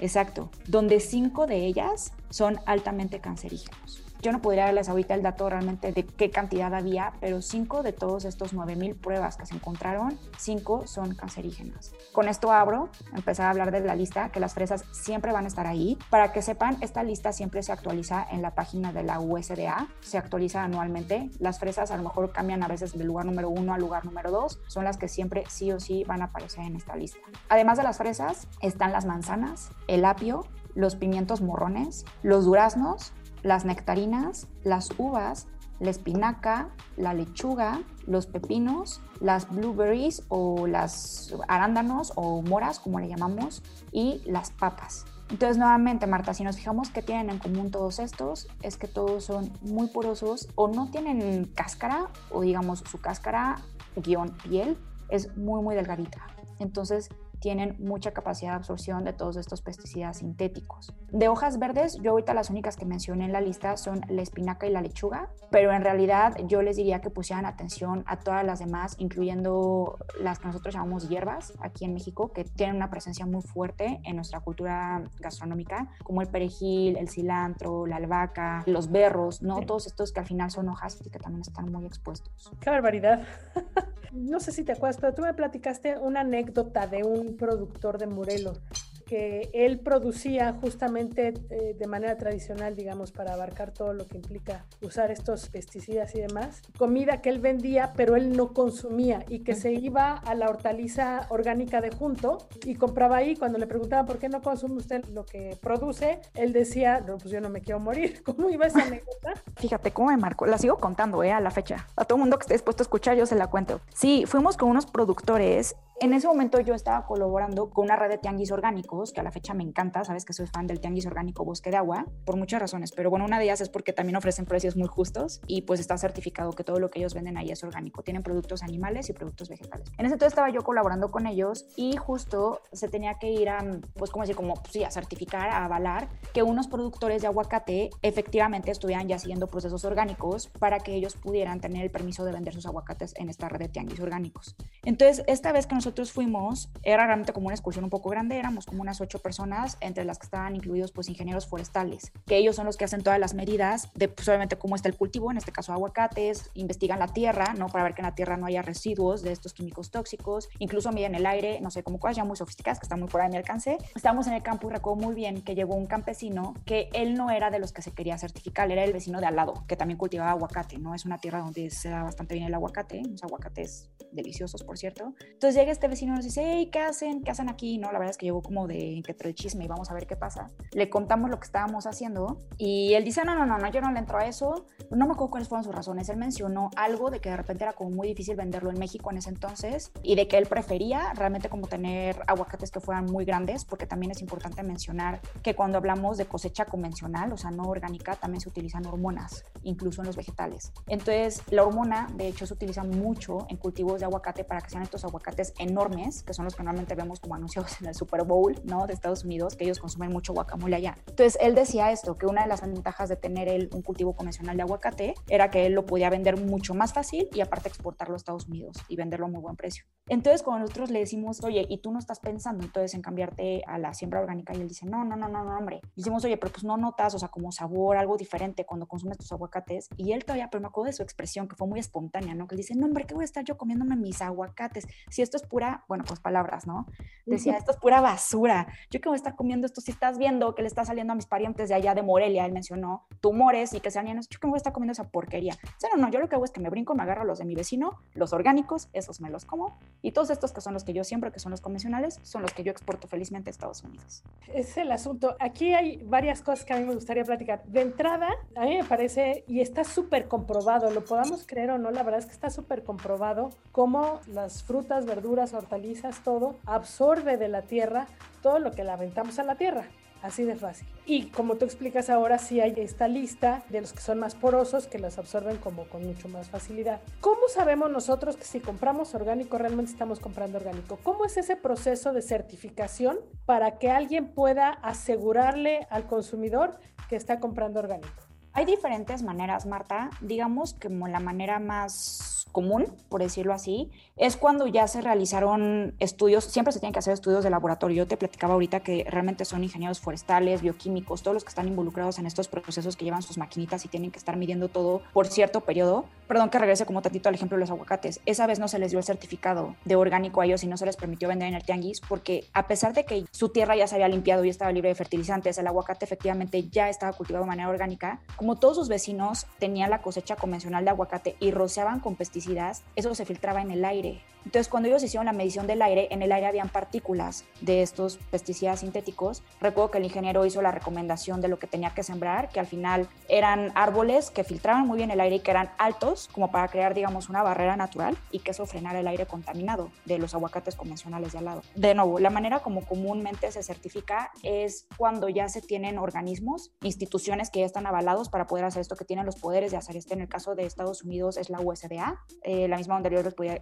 Exacto, 0.00 0.50
donde 0.66 1.00
cinco 1.00 1.46
de 1.46 1.66
ellas 1.66 2.12
son 2.30 2.60
altamente 2.66 3.20
cancerígenos. 3.20 4.07
Yo 4.20 4.32
no 4.32 4.43
podría 4.43 4.65
darles 4.65 4.88
ahorita 4.88 5.15
el 5.15 5.23
dato 5.23 5.49
realmente 5.49 5.93
de 5.93 6.05
qué 6.05 6.31
cantidad 6.31 6.75
había, 6.75 7.12
pero 7.20 7.41
cinco 7.41 7.82
de 7.82 7.93
todos 7.93 8.25
estos 8.25 8.53
9000 8.53 8.97
pruebas 8.97 9.37
que 9.37 9.47
se 9.47 9.55
encontraron, 9.55 10.19
cinco 10.37 10.87
son 10.87 11.15
cancerígenas. 11.15 11.93
Con 12.12 12.29
esto 12.29 12.50
abro, 12.50 12.88
empezar 13.15 13.47
a 13.47 13.50
hablar 13.50 13.70
de 13.70 13.81
la 13.81 13.94
lista, 13.94 14.31
que 14.31 14.41
las 14.41 14.55
fresas 14.55 14.85
siempre 14.91 15.31
van 15.31 15.44
a 15.44 15.49
estar 15.49 15.67
ahí. 15.67 15.99
Para 16.11 16.32
que 16.32 16.43
sepan, 16.43 16.76
esta 16.81 17.05
lista 17.05 17.32
siempre 17.32 17.62
se 17.62 17.70
actualiza 17.70 18.26
en 18.31 18.43
la 18.43 18.55
página 18.55 18.93
de 18.93 19.05
la 19.05 19.20
USDA, 19.20 19.88
se 20.00 20.19
actualiza 20.19 20.64
anualmente. 20.64 21.31
Las 21.38 21.61
fresas 21.61 21.91
a 21.93 21.97
lo 21.97 22.03
mejor 22.03 22.32
cambian 22.32 22.62
a 22.64 22.69
veces 22.69 22.99
del 22.99 23.06
lugar 23.06 23.26
número 23.26 23.50
uno 23.50 23.73
al 23.73 23.81
lugar 23.81 24.05
número 24.05 24.32
dos, 24.32 24.61
son 24.67 24.85
las 24.85 24.97
que 24.97 25.06
siempre 25.06 25.44
sí 25.49 25.71
o 25.71 25.79
sí 25.79 26.03
van 26.05 26.23
a 26.23 26.26
aparecer 26.26 26.64
en 26.64 26.75
esta 26.75 26.97
lista. 26.97 27.21
Además 27.49 27.79
de 27.79 27.85
las 27.85 27.99
fresas, 27.99 28.49
están 28.61 28.91
las 28.91 29.05
manzanas, 29.05 29.71
el 29.87 30.05
apio, 30.05 30.44
los 30.75 30.94
pimientos 30.94 31.41
morrones, 31.41 32.05
los 32.23 32.44
duraznos, 32.44 33.12
las 33.43 33.64
nectarinas, 33.64 34.46
las 34.64 34.90
uvas, 34.99 35.46
la 35.81 35.90
espinaca, 35.90 36.70
la 36.96 37.14
lechuga, 37.14 37.81
los 38.06 38.26
pepinos, 38.26 39.00
las 39.20 39.49
blueberries 39.49 40.25
o 40.29 40.67
las 40.67 41.35
arándanos 41.46 42.12
o 42.17 42.43
moras, 42.43 42.81
como 42.81 42.99
le 43.00 43.08
llamamos, 43.08 43.62
y 43.93 44.23
las 44.26 44.50
papas. 44.50 45.05
Entonces, 45.31 45.58
nuevamente, 45.58 46.06
Marta, 46.06 46.32
si 46.32 46.43
nos 46.43 46.56
fijamos 46.56 46.90
que 46.90 47.02
tienen 47.02 47.31
en 47.31 47.38
común 47.38 47.70
todos 47.70 47.99
estos, 47.99 48.49
es 48.62 48.79
que 48.79 48.88
todos 48.88 49.25
son 49.25 49.52
muy 49.61 49.88
porosos 49.88 50.49
o 50.55 50.69
no 50.69 50.90
tienen 50.90 51.44
cáscara, 51.55 52.08
o 52.31 52.40
digamos 52.40 52.81
su 52.81 52.99
cáscara 52.99 53.56
guion 53.96 54.31
piel 54.43 54.79
es 55.11 55.37
muy, 55.37 55.62
muy 55.62 55.75
delgadita. 55.75 56.26
Entonces, 56.58 57.11
tienen 57.40 57.76
mucha 57.79 58.12
capacidad 58.12 58.52
de 58.52 58.56
absorción 58.56 59.05
de 59.05 59.12
todos 59.12 59.37
estos 59.37 59.62
pesticidas 59.62 60.19
sintéticos. 60.19 60.94
De 61.11 61.29
hojas 61.29 61.58
verdes, 61.58 61.99
yo 62.02 62.12
ahorita 62.12 62.35
las 62.35 62.50
únicas 62.50 62.76
que 62.76 62.85
mencioné 62.85 63.25
en 63.25 63.32
la 63.32 63.40
lista 63.40 63.76
son 63.76 64.00
la 64.08 64.23
espinaca 64.23 64.67
y 64.67 64.70
la 64.70 64.82
lechuga, 64.82 65.31
pero 65.50 65.73
en 65.73 65.82
realidad 65.82 66.37
yo 66.46 66.62
les 66.62 66.76
diría 66.76 67.00
que 67.00 67.11
pusieran 67.11 67.46
atención 67.46 68.05
a 68.06 68.19
todas 68.19 68.44
las 68.44 68.58
demás, 68.58 68.96
incluyendo 68.99 69.99
las 70.20 70.38
que 70.38 70.46
nosotros 70.46 70.75
llamamos 70.75 71.08
hierbas 71.08 71.55
aquí 71.61 71.85
en 71.85 71.94
México, 71.94 72.32
que 72.32 72.44
tienen 72.44 72.76
una 72.76 72.90
presencia 72.90 73.26
muy 73.26 73.43
fuerte 73.43 74.00
en 74.05 74.17
nuestra 74.17 74.40
cultura 74.40 75.02
gastronómica, 75.20 75.88
como 76.02 76.23
el 76.23 76.29
perejil, 76.29 76.96
el 76.96 77.08
cilantro, 77.08 77.87
la 77.87 77.96
albahaca, 77.96 78.64
los 78.67 78.90
berros, 78.90 79.43
¿no? 79.43 79.61
Todos 79.61 79.87
estos 79.87 80.12
que 80.12 80.20
al 80.20 80.26
final 80.26 80.50
son 80.50 80.69
hojas 80.69 80.99
y 81.05 81.11
que 81.11 81.19
también 81.19 81.43
están 81.43 81.70
muy 81.70 81.87
expuestos. 81.87 82.52
¡Qué 82.61 82.70
barbaridad! 82.70 83.23
no 84.12 84.40
sé 84.40 84.52
si 84.52 84.64
te 84.64 84.73
acuerdas, 84.73 84.99
pero 85.00 85.14
tú 85.14 85.23
me 85.23 85.35
platicaste 85.35 85.99
una 85.99 86.20
anécdota 86.20 86.87
de 86.87 87.05
un 87.05 87.27
productor 87.36 87.98
de 87.98 88.06
Morelos 88.06 88.60
que 89.08 89.48
él 89.54 89.80
producía 89.80 90.52
justamente 90.60 91.32
eh, 91.48 91.75
de 91.76 91.86
manera 91.86 92.16
tradicional, 92.19 92.76
digamos, 92.76 93.10
para 93.10 93.32
abarcar 93.32 93.72
todo 93.72 93.94
lo 93.94 94.06
que 94.06 94.19
implica 94.19 94.66
usar 94.82 95.10
estos 95.10 95.48
pesticidas 95.48 96.14
y 96.14 96.20
demás, 96.20 96.60
comida 96.76 97.22
que 97.22 97.30
él 97.30 97.40
vendía, 97.40 97.94
pero 97.96 98.16
él 98.16 98.36
no 98.36 98.52
consumía 98.52 99.25
y 99.28 99.40
que 99.40 99.54
se 99.54 99.72
iba 99.72 100.12
a 100.12 100.34
la 100.34 100.50
hortaliza 100.50 101.26
orgánica 101.30 101.80
de 101.80 101.90
junto 101.90 102.48
y 102.66 102.75
compraba 102.75 103.16
ahí. 103.16 103.34
Cuando 103.34 103.58
le 103.58 103.66
preguntaban 103.66 104.04
por 104.04 104.18
qué 104.18 104.28
no 104.28 104.42
consume 104.42 104.75
usted 104.75 105.02
lo 105.06 105.25
que 105.25 105.56
produce, 105.61 106.20
él 106.35 106.52
decía, 106.52 107.00
no, 107.00 107.16
pues 107.16 107.30
yo 107.30 107.40
no 107.40 107.49
me 107.49 107.62
quiero 107.62 107.80
morir. 107.80 108.23
¿Cómo 108.25 108.50
iba 108.50 108.66
esa 108.66 108.82
anécdota? 108.82 109.32
Fíjate 109.56 109.90
cómo 109.90 110.08
me 110.08 110.18
marcó. 110.18 110.44
La 110.44 110.58
sigo 110.58 110.76
contando, 110.76 111.23
¿eh? 111.25 111.32
A 111.32 111.40
la 111.40 111.50
fecha. 111.50 111.87
A 111.97 112.04
todo 112.04 112.18
mundo 112.18 112.37
que 112.37 112.42
esté 112.42 112.54
dispuesto 112.54 112.82
a 112.82 112.85
escuchar, 112.85 113.16
yo 113.16 113.25
se 113.25 113.37
la 113.37 113.47
cuento. 113.47 113.80
Sí, 113.94 114.25
fuimos 114.26 114.58
con 114.58 114.68
unos 114.68 114.85
productores 114.85 115.76
en 116.00 116.12
ese 116.12 116.28
momento 116.28 116.61
yo 116.61 116.75
estaba 116.75 117.07
colaborando 117.07 117.71
con 117.71 117.85
una 117.85 117.97
red 117.97 118.11
de 118.11 118.19
tianguis 118.19 118.52
orgánicos, 118.52 119.12
que 119.12 119.21
a 119.21 119.23
la 119.23 119.33
fecha 119.33 119.55
me 119.55 119.62
encanta, 119.62 120.05
sabes 120.05 120.25
que 120.25 120.33
soy 120.33 120.47
fan 120.47 120.67
del 120.67 120.81
tianguis 120.81 121.07
orgánico 121.07 121.45
Bosque 121.45 121.71
de 121.71 121.76
Agua, 121.76 122.07
por 122.25 122.37
muchas 122.37 122.61
razones, 122.61 122.93
pero 122.93 123.11
bueno, 123.11 123.25
una 123.25 123.38
de 123.38 123.45
ellas 123.45 123.61
es 123.61 123.69
porque 123.69 123.93
también 123.93 124.17
ofrecen 124.17 124.45
precios 124.45 124.76
muy 124.76 124.87
justos 124.87 125.40
y 125.47 125.62
pues 125.62 125.81
está 125.81 125.99
certificado 125.99 126.52
que 126.52 126.64
todo 126.64 126.78
lo 126.78 126.90
que 126.90 127.00
ellos 127.00 127.14
venden 127.14 127.37
ahí 127.37 127.50
es 127.50 127.64
orgánico, 127.64 128.02
tienen 128.02 128.23
productos 128.23 128.62
animales 128.62 129.11
y 129.11 129.12
productos 129.12 129.49
vegetales. 129.49 129.88
En 129.99 130.07
ese 130.07 130.14
entonces 130.14 130.33
estaba 130.33 130.50
yo 130.50 130.62
colaborando 130.62 131.11
con 131.11 131.26
ellos 131.26 131.67
y 131.76 131.97
justo 131.97 132.61
se 132.73 132.88
tenía 132.88 133.14
que 133.14 133.31
ir 133.31 133.49
a, 133.49 133.59
pues 133.95 134.11
como 134.11 134.23
decir, 134.23 134.37
como, 134.37 134.55
pues, 134.55 134.73
sí, 134.73 134.85
a 134.85 134.90
certificar, 134.90 135.50
a 135.50 135.64
avalar 135.64 136.09
que 136.33 136.43
unos 136.43 136.69
productores 136.69 137.23
de 137.23 137.28
aguacate 137.28 137.90
efectivamente 138.02 138.71
estuvieran 138.71 139.09
ya 139.09 139.19
siguiendo 139.19 139.49
procesos 139.49 139.85
orgánicos 139.85 140.49
para 140.49 140.78
que 140.78 140.95
ellos 140.95 141.17
pudieran 141.17 141.61
tener 141.61 141.83
el 141.83 141.90
permiso 141.90 142.25
de 142.25 142.33
vender 142.33 142.55
sus 142.55 142.67
aguacates 142.67 143.14
en 143.17 143.28
esta 143.28 143.49
red 143.49 143.59
de 143.59 143.69
tianguis 143.69 144.00
orgánicos. 144.00 144.55
Entonces, 144.85 145.25
esta 145.26 145.52
vez 145.52 145.67
que 145.67 145.75
nosotros 145.75 145.88
nosotros 145.88 146.12
fuimos 146.12 146.68
era 146.83 147.07
realmente 147.07 147.33
como 147.33 147.47
una 147.47 147.54
excursión 147.54 147.83
un 147.83 147.88
poco 147.88 148.11
grande, 148.11 148.38
éramos 148.38 148.66
como 148.66 148.83
unas 148.83 149.00
ocho 149.00 149.21
personas, 149.21 149.78
entre 149.80 150.04
las 150.04 150.18
que 150.18 150.26
estaban 150.26 150.54
incluidos 150.54 150.92
pues 150.92 151.09
ingenieros 151.09 151.47
forestales, 151.47 152.12
que 152.26 152.37
ellos 152.37 152.57
son 152.57 152.66
los 152.66 152.76
que 152.76 152.85
hacen 152.85 153.02
todas 153.02 153.18
las 153.18 153.33
medidas 153.33 153.88
de 153.95 154.09
pues, 154.09 154.28
obviamente 154.28 154.57
cómo 154.57 154.76
está 154.76 154.90
el 154.90 154.97
cultivo, 154.99 155.30
en 155.30 155.38
este 155.38 155.50
caso 155.50 155.73
aguacates, 155.73 156.50
investigan 156.52 156.99
la 156.99 157.07
tierra, 157.09 157.54
¿no? 157.57 157.68
Para 157.68 157.85
ver 157.85 157.95
que 157.95 158.02
en 158.02 158.07
la 158.07 158.14
tierra 158.14 158.37
no 158.37 158.45
haya 158.45 158.61
residuos 158.61 159.23
de 159.23 159.33
estos 159.33 159.54
químicos 159.54 159.90
tóxicos, 159.90 160.50
incluso 160.59 160.92
miden 160.92 161.14
el 161.14 161.25
aire, 161.25 161.59
no 161.62 161.71
sé, 161.71 161.83
como 161.83 161.99
cosas 161.99 162.18
ya 162.18 162.25
muy 162.25 162.37
sofisticadas 162.37 162.78
que 162.78 162.85
están 162.85 163.00
muy 163.00 163.09
fuera 163.09 163.25
de 163.25 163.30
mi 163.30 163.38
alcance. 163.38 163.78
Estábamos 163.97 164.26
en 164.26 164.35
el 164.35 164.42
campo 164.42 164.68
y 164.68 164.75
recuerdo 164.75 165.00
muy 165.00 165.14
bien 165.14 165.40
que 165.40 165.54
llegó 165.54 165.75
un 165.75 165.87
campesino 165.87 166.52
que 166.66 166.90
él 166.92 167.14
no 167.14 167.30
era 167.30 167.50
de 167.50 167.61
los 167.61 167.73
que 167.73 167.80
se 167.80 167.92
quería 167.92 168.18
certificar, 168.18 168.71
era 168.71 168.85
el 168.85 168.92
vecino 168.92 169.21
de 169.21 169.26
al 169.26 169.37
lado, 169.37 169.64
que 169.66 169.76
también 169.76 169.97
cultivaba 169.97 170.33
aguacate, 170.33 170.76
¿no? 170.76 170.95
Es 170.95 171.07
una 171.07 171.16
tierra 171.16 171.38
donde 171.38 171.71
se 171.71 171.88
da 171.88 172.02
bastante 172.02 172.35
bien 172.35 172.47
el 172.47 172.52
aguacate, 172.52 173.00
los 173.09 173.23
aguacates 173.23 173.88
deliciosos, 174.12 174.62
por 174.64 174.76
cierto. 174.76 175.14
Entonces 175.33 175.54
llega 175.54 175.77
este 175.78 175.87
vecino 175.87 176.12
nos 176.16 176.25
dice, 176.25 176.42
hey, 176.44 176.70
¿qué 176.73 176.80
hacen? 176.80 177.23
¿Qué 177.23 177.30
hacen 177.30 177.49
aquí? 177.49 177.78
No, 177.78 177.92
la 177.92 178.00
verdad 178.00 178.11
es 178.11 178.18
que 178.18 178.26
llegó 178.26 178.42
como 178.42 178.66
de 178.66 179.00
que 179.06 179.14
trae 179.14 179.32
chisme 179.32 179.64
y 179.64 179.68
vamos 179.68 179.92
a 179.92 179.94
ver 179.94 180.08
qué 180.08 180.16
pasa. 180.16 180.50
Le 180.73 180.90
contamos 180.90 181.30
lo 181.30 181.38
que 181.38 181.44
estábamos 181.44 181.87
haciendo 181.87 182.40
y 182.56 182.94
él 182.94 183.04
dice, 183.04 183.25
no, 183.25 183.37
no, 183.37 183.47
no, 183.47 183.58
no, 183.58 183.70
yo 183.70 183.80
no 183.80 183.92
le 183.92 184.00
entro 184.00 184.18
a 184.18 184.26
eso. 184.26 184.66
No 184.90 185.06
me 185.06 185.12
acuerdo 185.12 185.30
cuáles 185.30 185.49
fueron 185.49 185.62
sus 185.62 185.73
razones. 185.73 186.08
Él 186.08 186.16
mencionó 186.16 186.70
algo 186.75 187.11
de 187.11 187.20
que 187.20 187.30
de 187.30 187.37
repente 187.37 187.62
era 187.62 187.75
como 187.75 187.90
muy 187.90 188.08
difícil 188.08 188.35
venderlo 188.35 188.70
en 188.70 188.78
México 188.80 189.08
en 189.12 189.18
ese 189.18 189.30
entonces 189.30 189.92
y 190.02 190.16
de 190.16 190.26
que 190.26 190.37
él 190.37 190.47
prefería 190.47 191.12
realmente 191.14 191.49
como 191.49 191.68
tener 191.68 192.25
aguacates 192.26 192.73
que 192.73 192.80
fueran 192.80 193.04
muy 193.04 193.25
grandes, 193.25 193.64
porque 193.64 193.87
también 193.87 194.11
es 194.11 194.20
importante 194.20 194.64
mencionar 194.64 195.20
que 195.44 195.54
cuando 195.54 195.78
hablamos 195.78 196.18
de 196.18 196.26
cosecha 196.26 196.64
convencional, 196.64 197.32
o 197.32 197.37
sea, 197.37 197.52
no 197.52 197.62
orgánica, 197.62 198.16
también 198.16 198.40
se 198.40 198.49
utilizan 198.49 198.85
hormonas, 198.85 199.44
incluso 199.62 200.02
en 200.02 200.08
los 200.08 200.16
vegetales. 200.16 200.73
Entonces, 200.88 201.40
la 201.50 201.62
hormona, 201.62 202.08
de 202.16 202.26
hecho, 202.26 202.49
se 202.49 202.54
utiliza 202.54 202.82
mucho 202.82 203.47
en 203.49 203.58
cultivos 203.58 204.00
de 204.00 204.06
aguacate 204.06 204.42
para 204.42 204.61
que 204.61 204.70
sean 204.70 204.82
estos 204.82 205.04
aguacates 205.04 205.54
enormes, 205.68 206.22
que 206.22 206.34
son 206.34 206.44
los 206.44 206.54
que 206.54 206.62
normalmente 206.62 206.94
vemos 206.94 207.20
como 207.20 207.34
anunciados 207.34 207.80
en 207.80 207.88
el 207.88 207.94
Super 207.94 208.25
Bowl, 208.25 208.54
¿no? 208.64 208.87
De 208.87 208.94
Estados 208.94 209.25
Unidos, 209.25 209.56
que 209.56 209.64
ellos 209.64 209.78
consumen 209.78 210.10
mucho 210.10 210.32
guacamole 210.32 210.76
allá. 210.76 210.96
Entonces, 211.06 211.38
él 211.40 211.54
decía 211.54 211.92
esto, 211.92 212.16
que 212.16 212.26
una 212.26 212.42
de 212.42 212.48
las 212.48 212.60
ventajas 212.60 213.08
de 213.08 213.16
tener 213.16 213.48
él 213.48 213.68
un 213.72 213.82
cultivo 213.82 214.14
convencional 214.14 214.56
de 214.56 214.62
aguacate 214.62 215.14
era 215.28 215.50
que 215.50 215.66
él 215.66 215.72
lo 215.72 215.87
podía 215.87 216.10
vender 216.10 216.38
mucho 216.38 216.75
más 216.75 216.92
fácil 216.92 217.28
y 217.32 217.40
aparte 217.40 217.68
exportarlo 217.68 218.14
a 218.14 218.16
Estados 218.16 218.46
Unidos 218.46 218.76
y 218.88 218.96
venderlo 218.96 219.26
a 219.26 219.28
muy 219.28 219.40
buen 219.40 219.56
precio. 219.56 219.84
Entonces, 220.09 220.43
cuando 220.43 220.62
nosotros 220.62 220.91
le 220.91 221.00
decimos, 221.00 221.43
oye, 221.45 221.67
¿y 221.69 221.79
tú 221.79 221.93
no 221.93 221.99
estás 221.99 222.21
pensando 222.21 222.65
entonces 222.65 222.95
en 222.95 223.03
cambiarte 223.03 223.62
a 223.67 223.79
la 223.79 223.93
siembra 223.95 224.21
orgánica? 224.21 224.55
Y 224.55 224.61
él 224.61 224.69
dice, 224.69 224.87
no, 224.87 225.05
no, 225.05 225.17
no, 225.17 225.29
no, 225.29 225.45
no, 225.45 225.57
hombre. 225.57 225.81
Y 225.95 226.00
decimos, 226.00 226.25
oye, 226.25 226.37
pero 226.37 226.53
pues 226.53 226.65
no 226.65 226.77
notas, 226.77 227.15
o 227.15 227.19
sea, 227.19 227.29
como 227.29 227.53
sabor, 227.53 227.97
algo 227.97 228.17
diferente 228.17 228.65
cuando 228.65 228.87
consumes 228.87 229.19
tus 229.19 229.33
aguacates. 229.33 229.88
Y 229.97 230.12
él 230.12 230.25
todavía, 230.25 230.49
pero 230.50 230.62
me 230.62 230.69
acuerdo 230.69 230.87
de 230.87 230.93
su 230.95 231.03
expresión, 231.03 231.49
que 231.49 231.57
fue 231.57 231.67
muy 231.67 231.81
espontánea, 231.81 232.35
¿no? 232.35 232.47
Que 232.47 232.55
él 232.55 232.59
dice, 232.59 232.75
no, 232.75 232.87
hombre, 232.87 233.05
¿qué 233.05 233.15
voy 233.15 233.23
a 233.23 233.27
estar 233.27 233.45
yo 233.45 233.57
comiéndome 233.57 233.97
mis 233.97 234.23
aguacates? 234.23 234.87
Si 235.11 235.23
esto 235.23 235.37
es 235.37 235.43
pura, 235.43 235.85
bueno, 235.88 236.05
pues 236.07 236.21
palabras, 236.21 236.67
¿no? 236.67 236.87
Decía, 237.27 237.57
esto 237.57 237.73
es 237.73 237.77
pura 237.77 238.00
basura. 238.00 238.67
Yo 238.91 239.00
qué 239.00 239.09
voy 239.09 239.17
a 239.17 239.19
estar 239.19 239.37
comiendo 239.37 239.67
esto 239.67 239.81
si 239.81 239.91
estás 239.91 240.19
viendo 240.19 240.55
que 240.55 240.62
le 240.62 240.69
está 240.69 240.85
saliendo 240.85 241.12
a 241.12 241.17
mis 241.17 241.27
parientes 241.27 241.69
de 241.69 241.75
allá 241.75 241.95
de 241.95 242.03
Morelia, 242.03 242.47
él 242.47 242.53
mencionó 242.53 243.07
tumores 243.21 243.75
y 243.75 243.81
que 243.81 243.91
sean 243.91 244.07
llenos. 244.07 244.29
Yo 244.29 244.38
qué 244.41 244.47
voy 244.47 244.57
a 244.57 244.59
estar 244.59 244.73
comiendo 244.73 244.93
esa 244.93 245.11
porquería. 245.11 245.55
O 245.65 245.81
sea, 245.81 245.91
no, 245.95 246.03
no, 246.03 246.11
yo 246.11 246.21
lo 246.21 246.29
que 246.29 246.37
hago 246.37 246.45
es 246.45 246.50
que 246.50 246.61
me 246.61 246.71
brinco, 246.71 246.95
me 246.95 247.03
agarro 247.03 247.25
los 247.25 247.38
de 247.38 247.45
mi 247.45 247.55
vecino, 247.55 247.99
los 248.15 248.33
orgánicos, 248.33 248.88
esos 248.93 249.21
me 249.21 249.31
los 249.31 249.45
como. 249.45 249.79
Y 250.02 250.12
todos 250.12 250.31
estos 250.31 250.52
que 250.52 250.61
son 250.61 250.75
los 250.75 250.85
que 250.85 250.93
yo 250.93 251.05
siempre, 251.05 251.33
que 251.33 251.40
son 251.40 251.50
los 251.50 251.61
convencionales, 251.61 252.21
son 252.23 252.43
los 252.43 252.52
que 252.52 252.62
yo 252.62 252.71
exporto 252.71 253.09
felizmente 253.09 253.50
a 253.50 253.52
Estados 253.52 253.83
Unidos. 253.83 254.23
Es 254.55 254.76
el 254.76 254.93
asunto. 254.93 255.37
Aquí 255.40 255.75
hay 255.75 255.97
varias 256.05 256.43
cosas 256.43 256.64
que 256.64 256.73
a 256.73 256.76
mí 256.76 256.85
me 256.85 256.95
gustaría 256.95 257.25
platicar. 257.25 257.64
De 257.64 257.81
entrada, 257.81 258.28
a 258.57 258.64
mí 258.64 258.76
me 258.76 258.85
parece, 258.85 259.45
y 259.49 259.61
está 259.61 259.85
súper 259.85 260.28
comprobado, 260.28 260.90
lo 260.90 261.05
podamos 261.05 261.47
creer 261.47 261.71
o 261.71 261.78
no, 261.78 261.90
la 261.90 262.02
verdad 262.02 262.21
es 262.21 262.26
que 262.26 262.33
está 262.33 262.50
súper 262.50 262.85
comprobado 262.85 263.50
cómo 263.73 264.21
las 264.28 264.62
frutas, 264.62 265.05
verduras, 265.07 265.52
hortalizas, 265.55 266.23
todo 266.23 266.57
absorbe 266.64 267.37
de 267.37 267.49
la 267.49 267.62
tierra 267.62 268.07
todo 268.43 268.59
lo 268.59 268.71
que 268.73 268.85
la 268.85 268.95
aventamos 268.95 269.38
a 269.38 269.45
la 269.45 269.57
tierra. 269.57 269.85
Así 270.22 270.42
de 270.44 270.56
fácil. 270.56 270.88
Y 271.06 271.28
como 271.30 271.56
tú 271.56 271.64
explicas 271.64 272.10
ahora, 272.10 272.38
sí 272.38 272.60
hay 272.60 272.75
esta 272.76 273.06
lista 273.06 273.62
de 273.68 273.80
los 273.80 273.92
que 273.92 274.00
son 274.00 274.18
más 274.18 274.34
porosos, 274.34 274.87
que 274.87 274.98
las 274.98 275.18
absorben 275.18 275.58
como 275.58 275.88
con 275.88 276.04
mucho 276.04 276.28
más 276.28 276.48
facilidad. 276.48 277.00
¿Cómo 277.20 277.48
sabemos 277.48 277.90
nosotros 277.90 278.37
que 278.37 278.44
si 278.44 278.60
compramos 278.60 279.14
orgánico 279.14 279.58
realmente 279.58 279.92
estamos 279.92 280.18
comprando 280.18 280.58
orgánico? 280.58 280.98
¿Cómo 281.02 281.25
es 281.25 281.37
ese 281.37 281.56
proceso 281.56 282.12
de 282.12 282.22
certificación 282.22 283.18
para 283.46 283.78
que 283.78 283.90
alguien 283.90 284.28
pueda 284.34 284.70
asegurarle 284.70 285.87
al 285.90 286.06
consumidor 286.06 286.78
que 287.08 287.16
está 287.16 287.38
comprando 287.38 287.80
orgánico? 287.80 288.27
Hay 288.52 288.64
diferentes 288.64 289.23
maneras, 289.23 289.67
Marta. 289.67 290.11
Digamos 290.21 290.75
que 290.75 290.88
como 290.88 291.07
la 291.09 291.21
manera 291.21 291.59
más 291.59 292.47
común, 292.52 292.87
por 293.09 293.23
decirlo 293.23 293.52
así, 293.52 293.90
es 294.17 294.37
cuando 294.37 294.67
ya 294.67 294.88
se 294.88 295.00
realizaron 295.00 295.95
estudios, 296.00 296.45
siempre 296.45 296.73
se 296.73 296.81
tienen 296.81 296.93
que 296.93 296.99
hacer 296.99 297.12
estudios 297.14 297.45
de 297.45 297.50
laboratorio. 297.50 298.05
Yo 298.05 298.09
te 298.09 298.17
platicaba 298.17 298.55
ahorita 298.55 298.81
que 298.81 299.07
realmente 299.09 299.45
son 299.45 299.62
ingenieros 299.62 300.00
forestales, 300.00 300.62
bioquímicos, 300.62 301.23
todos 301.23 301.35
los 301.35 301.45
que 301.45 301.50
están 301.50 301.69
involucrados 301.69 302.19
en 302.19 302.26
estos 302.26 302.49
procesos 302.49 302.97
que 302.97 303.05
llevan 303.05 303.23
sus 303.23 303.38
maquinitas 303.38 303.85
y 303.85 303.88
tienen 303.88 304.11
que 304.11 304.19
estar 304.19 304.37
midiendo 304.37 304.69
todo 304.69 305.02
por 305.12 305.26
cierto 305.26 305.61
periodo. 305.61 306.07
Perdón 306.28 306.50
que 306.50 306.58
regrese 306.58 306.85
como 306.85 307.00
tantito 307.00 307.30
al 307.30 307.35
ejemplo 307.35 307.56
de 307.56 307.61
los 307.61 307.70
aguacates. 307.70 308.20
Esa 308.26 308.47
vez 308.47 308.58
no 308.58 308.68
se 308.68 308.78
les 308.78 308.90
dio 308.90 308.99
el 308.99 309.04
certificado 309.04 309.76
de 309.87 309.97
orgánico 309.97 310.42
a 310.42 310.44
ellos 310.44 310.62
y 310.62 310.66
no 310.66 310.76
se 310.76 310.85
les 310.85 310.97
permitió 310.97 311.26
vender 311.26 311.49
en 311.49 311.54
el 311.54 311.64
tianguis 311.64 312.02
porque 312.06 312.44
a 312.52 312.66
pesar 312.66 312.92
de 312.92 313.06
que 313.06 313.25
su 313.30 313.49
tierra 313.49 313.76
ya 313.76 313.87
se 313.87 313.94
había 313.94 314.08
limpiado 314.08 314.44
y 314.44 314.50
estaba 314.50 314.70
libre 314.70 314.90
de 314.90 314.94
fertilizantes, 314.94 315.56
el 315.56 315.66
aguacate 315.66 316.04
efectivamente 316.04 316.68
ya 316.68 316.90
estaba 316.90 317.14
cultivado 317.14 317.47
de 317.47 317.49
manera 317.49 317.70
orgánica, 317.70 318.20
como 318.37 318.56
todos 318.56 318.76
sus 318.76 318.88
vecinos 318.88 319.47
tenían 319.58 319.88
la 319.88 320.02
cosecha 320.02 320.37
convencional 320.37 320.85
de 320.85 320.90
aguacate 320.90 321.37
y 321.40 321.50
rociaban 321.50 322.00
con 322.00 322.14
pesticidas, 322.14 322.82
eso 322.94 323.14
se 323.14 323.25
filtraba 323.25 323.62
en 323.62 323.70
el 323.70 323.87
aire. 323.87 324.20
Entonces, 324.45 324.68
cuando 324.68 324.88
ellos 324.88 325.02
hicieron 325.02 325.26
la 325.26 325.33
medición 325.33 325.66
del 325.66 325.83
aire, 325.83 326.09
en 326.11 326.23
el 326.23 326.33
aire 326.33 326.47
habían 326.47 326.68
partículas 326.68 327.45
de 327.61 327.83
estos 327.83 328.18
pesticidas 328.30 328.80
sintéticos. 328.80 329.42
Recuerdo 329.61 329.90
que 329.90 329.99
el 329.99 330.04
ingeniero 330.04 330.45
hizo 330.47 330.62
la 330.62 330.71
recomendación 330.71 331.40
de 331.40 331.49
lo 331.49 331.59
que 331.59 331.66
tenía 331.66 331.90
que 331.90 332.02
sembrar, 332.02 332.49
que 332.49 332.61
al 332.61 332.66
final 332.66 333.09
eran 333.28 333.73
árboles 333.75 334.30
que 334.30 334.45
filtraban 334.45 334.87
muy 334.87 334.97
bien 334.99 335.11
el 335.11 335.21
aire 335.21 335.37
y 335.37 335.40
que 335.40 335.50
eran 335.50 335.71
altos, 335.78 336.28
como 336.33 336.50
para 336.50 336.68
crear, 336.68 336.95
digamos, 336.95 337.28
una 337.28 337.42
barrera 337.42 337.76
natural 337.76 338.16
y 338.30 338.40
que 338.40 338.52
eso 338.52 338.66
frenara 338.66 339.00
el 339.00 339.09
aire 339.09 339.26
contaminado 339.26 339.90
de 340.04 340.18
los 340.18 340.35
aguacates 340.35 340.76
convencionales 340.76 341.33
de 341.33 341.38
al 341.38 341.45
lado. 341.45 341.62
De 341.75 341.95
nuevo, 341.95 342.18
la 342.18 342.30
manera 342.30 342.61
como 342.61 342.85
comúnmente 342.85 343.50
se 343.52 343.62
certifica 343.62 344.30
es 344.42 344.87
cuando 344.97 345.28
ya 345.28 345.49
se 345.49 345.62
tienen 345.62 345.99
organismos, 345.99 346.73
instituciones 346.83 347.50
que 347.50 347.61
ya 347.61 347.66
están 347.66 347.87
avalados 347.87 348.28
para 348.28 348.47
poder 348.47 348.64
hacer 348.64 348.80
esto, 348.80 348.97
que 348.97 349.04
tienen 349.04 349.26
los 349.26 349.37
poderes 349.37 349.71
de 349.71 349.76
hacer 349.76 349.97
esto. 349.97 350.14
En 350.14 350.21
el 350.21 350.28
caso 350.28 350.54
de 350.54 350.64
Estados 350.64 351.02
Unidos 351.02 351.37
es 351.37 351.50
la 351.50 351.61
USDA, 351.61 352.21
eh, 352.42 352.68
la 352.68 352.76
misma 352.76 352.95
donde 352.95 353.11
yo 353.11 353.23
les 353.23 353.35
podía, 353.35 353.59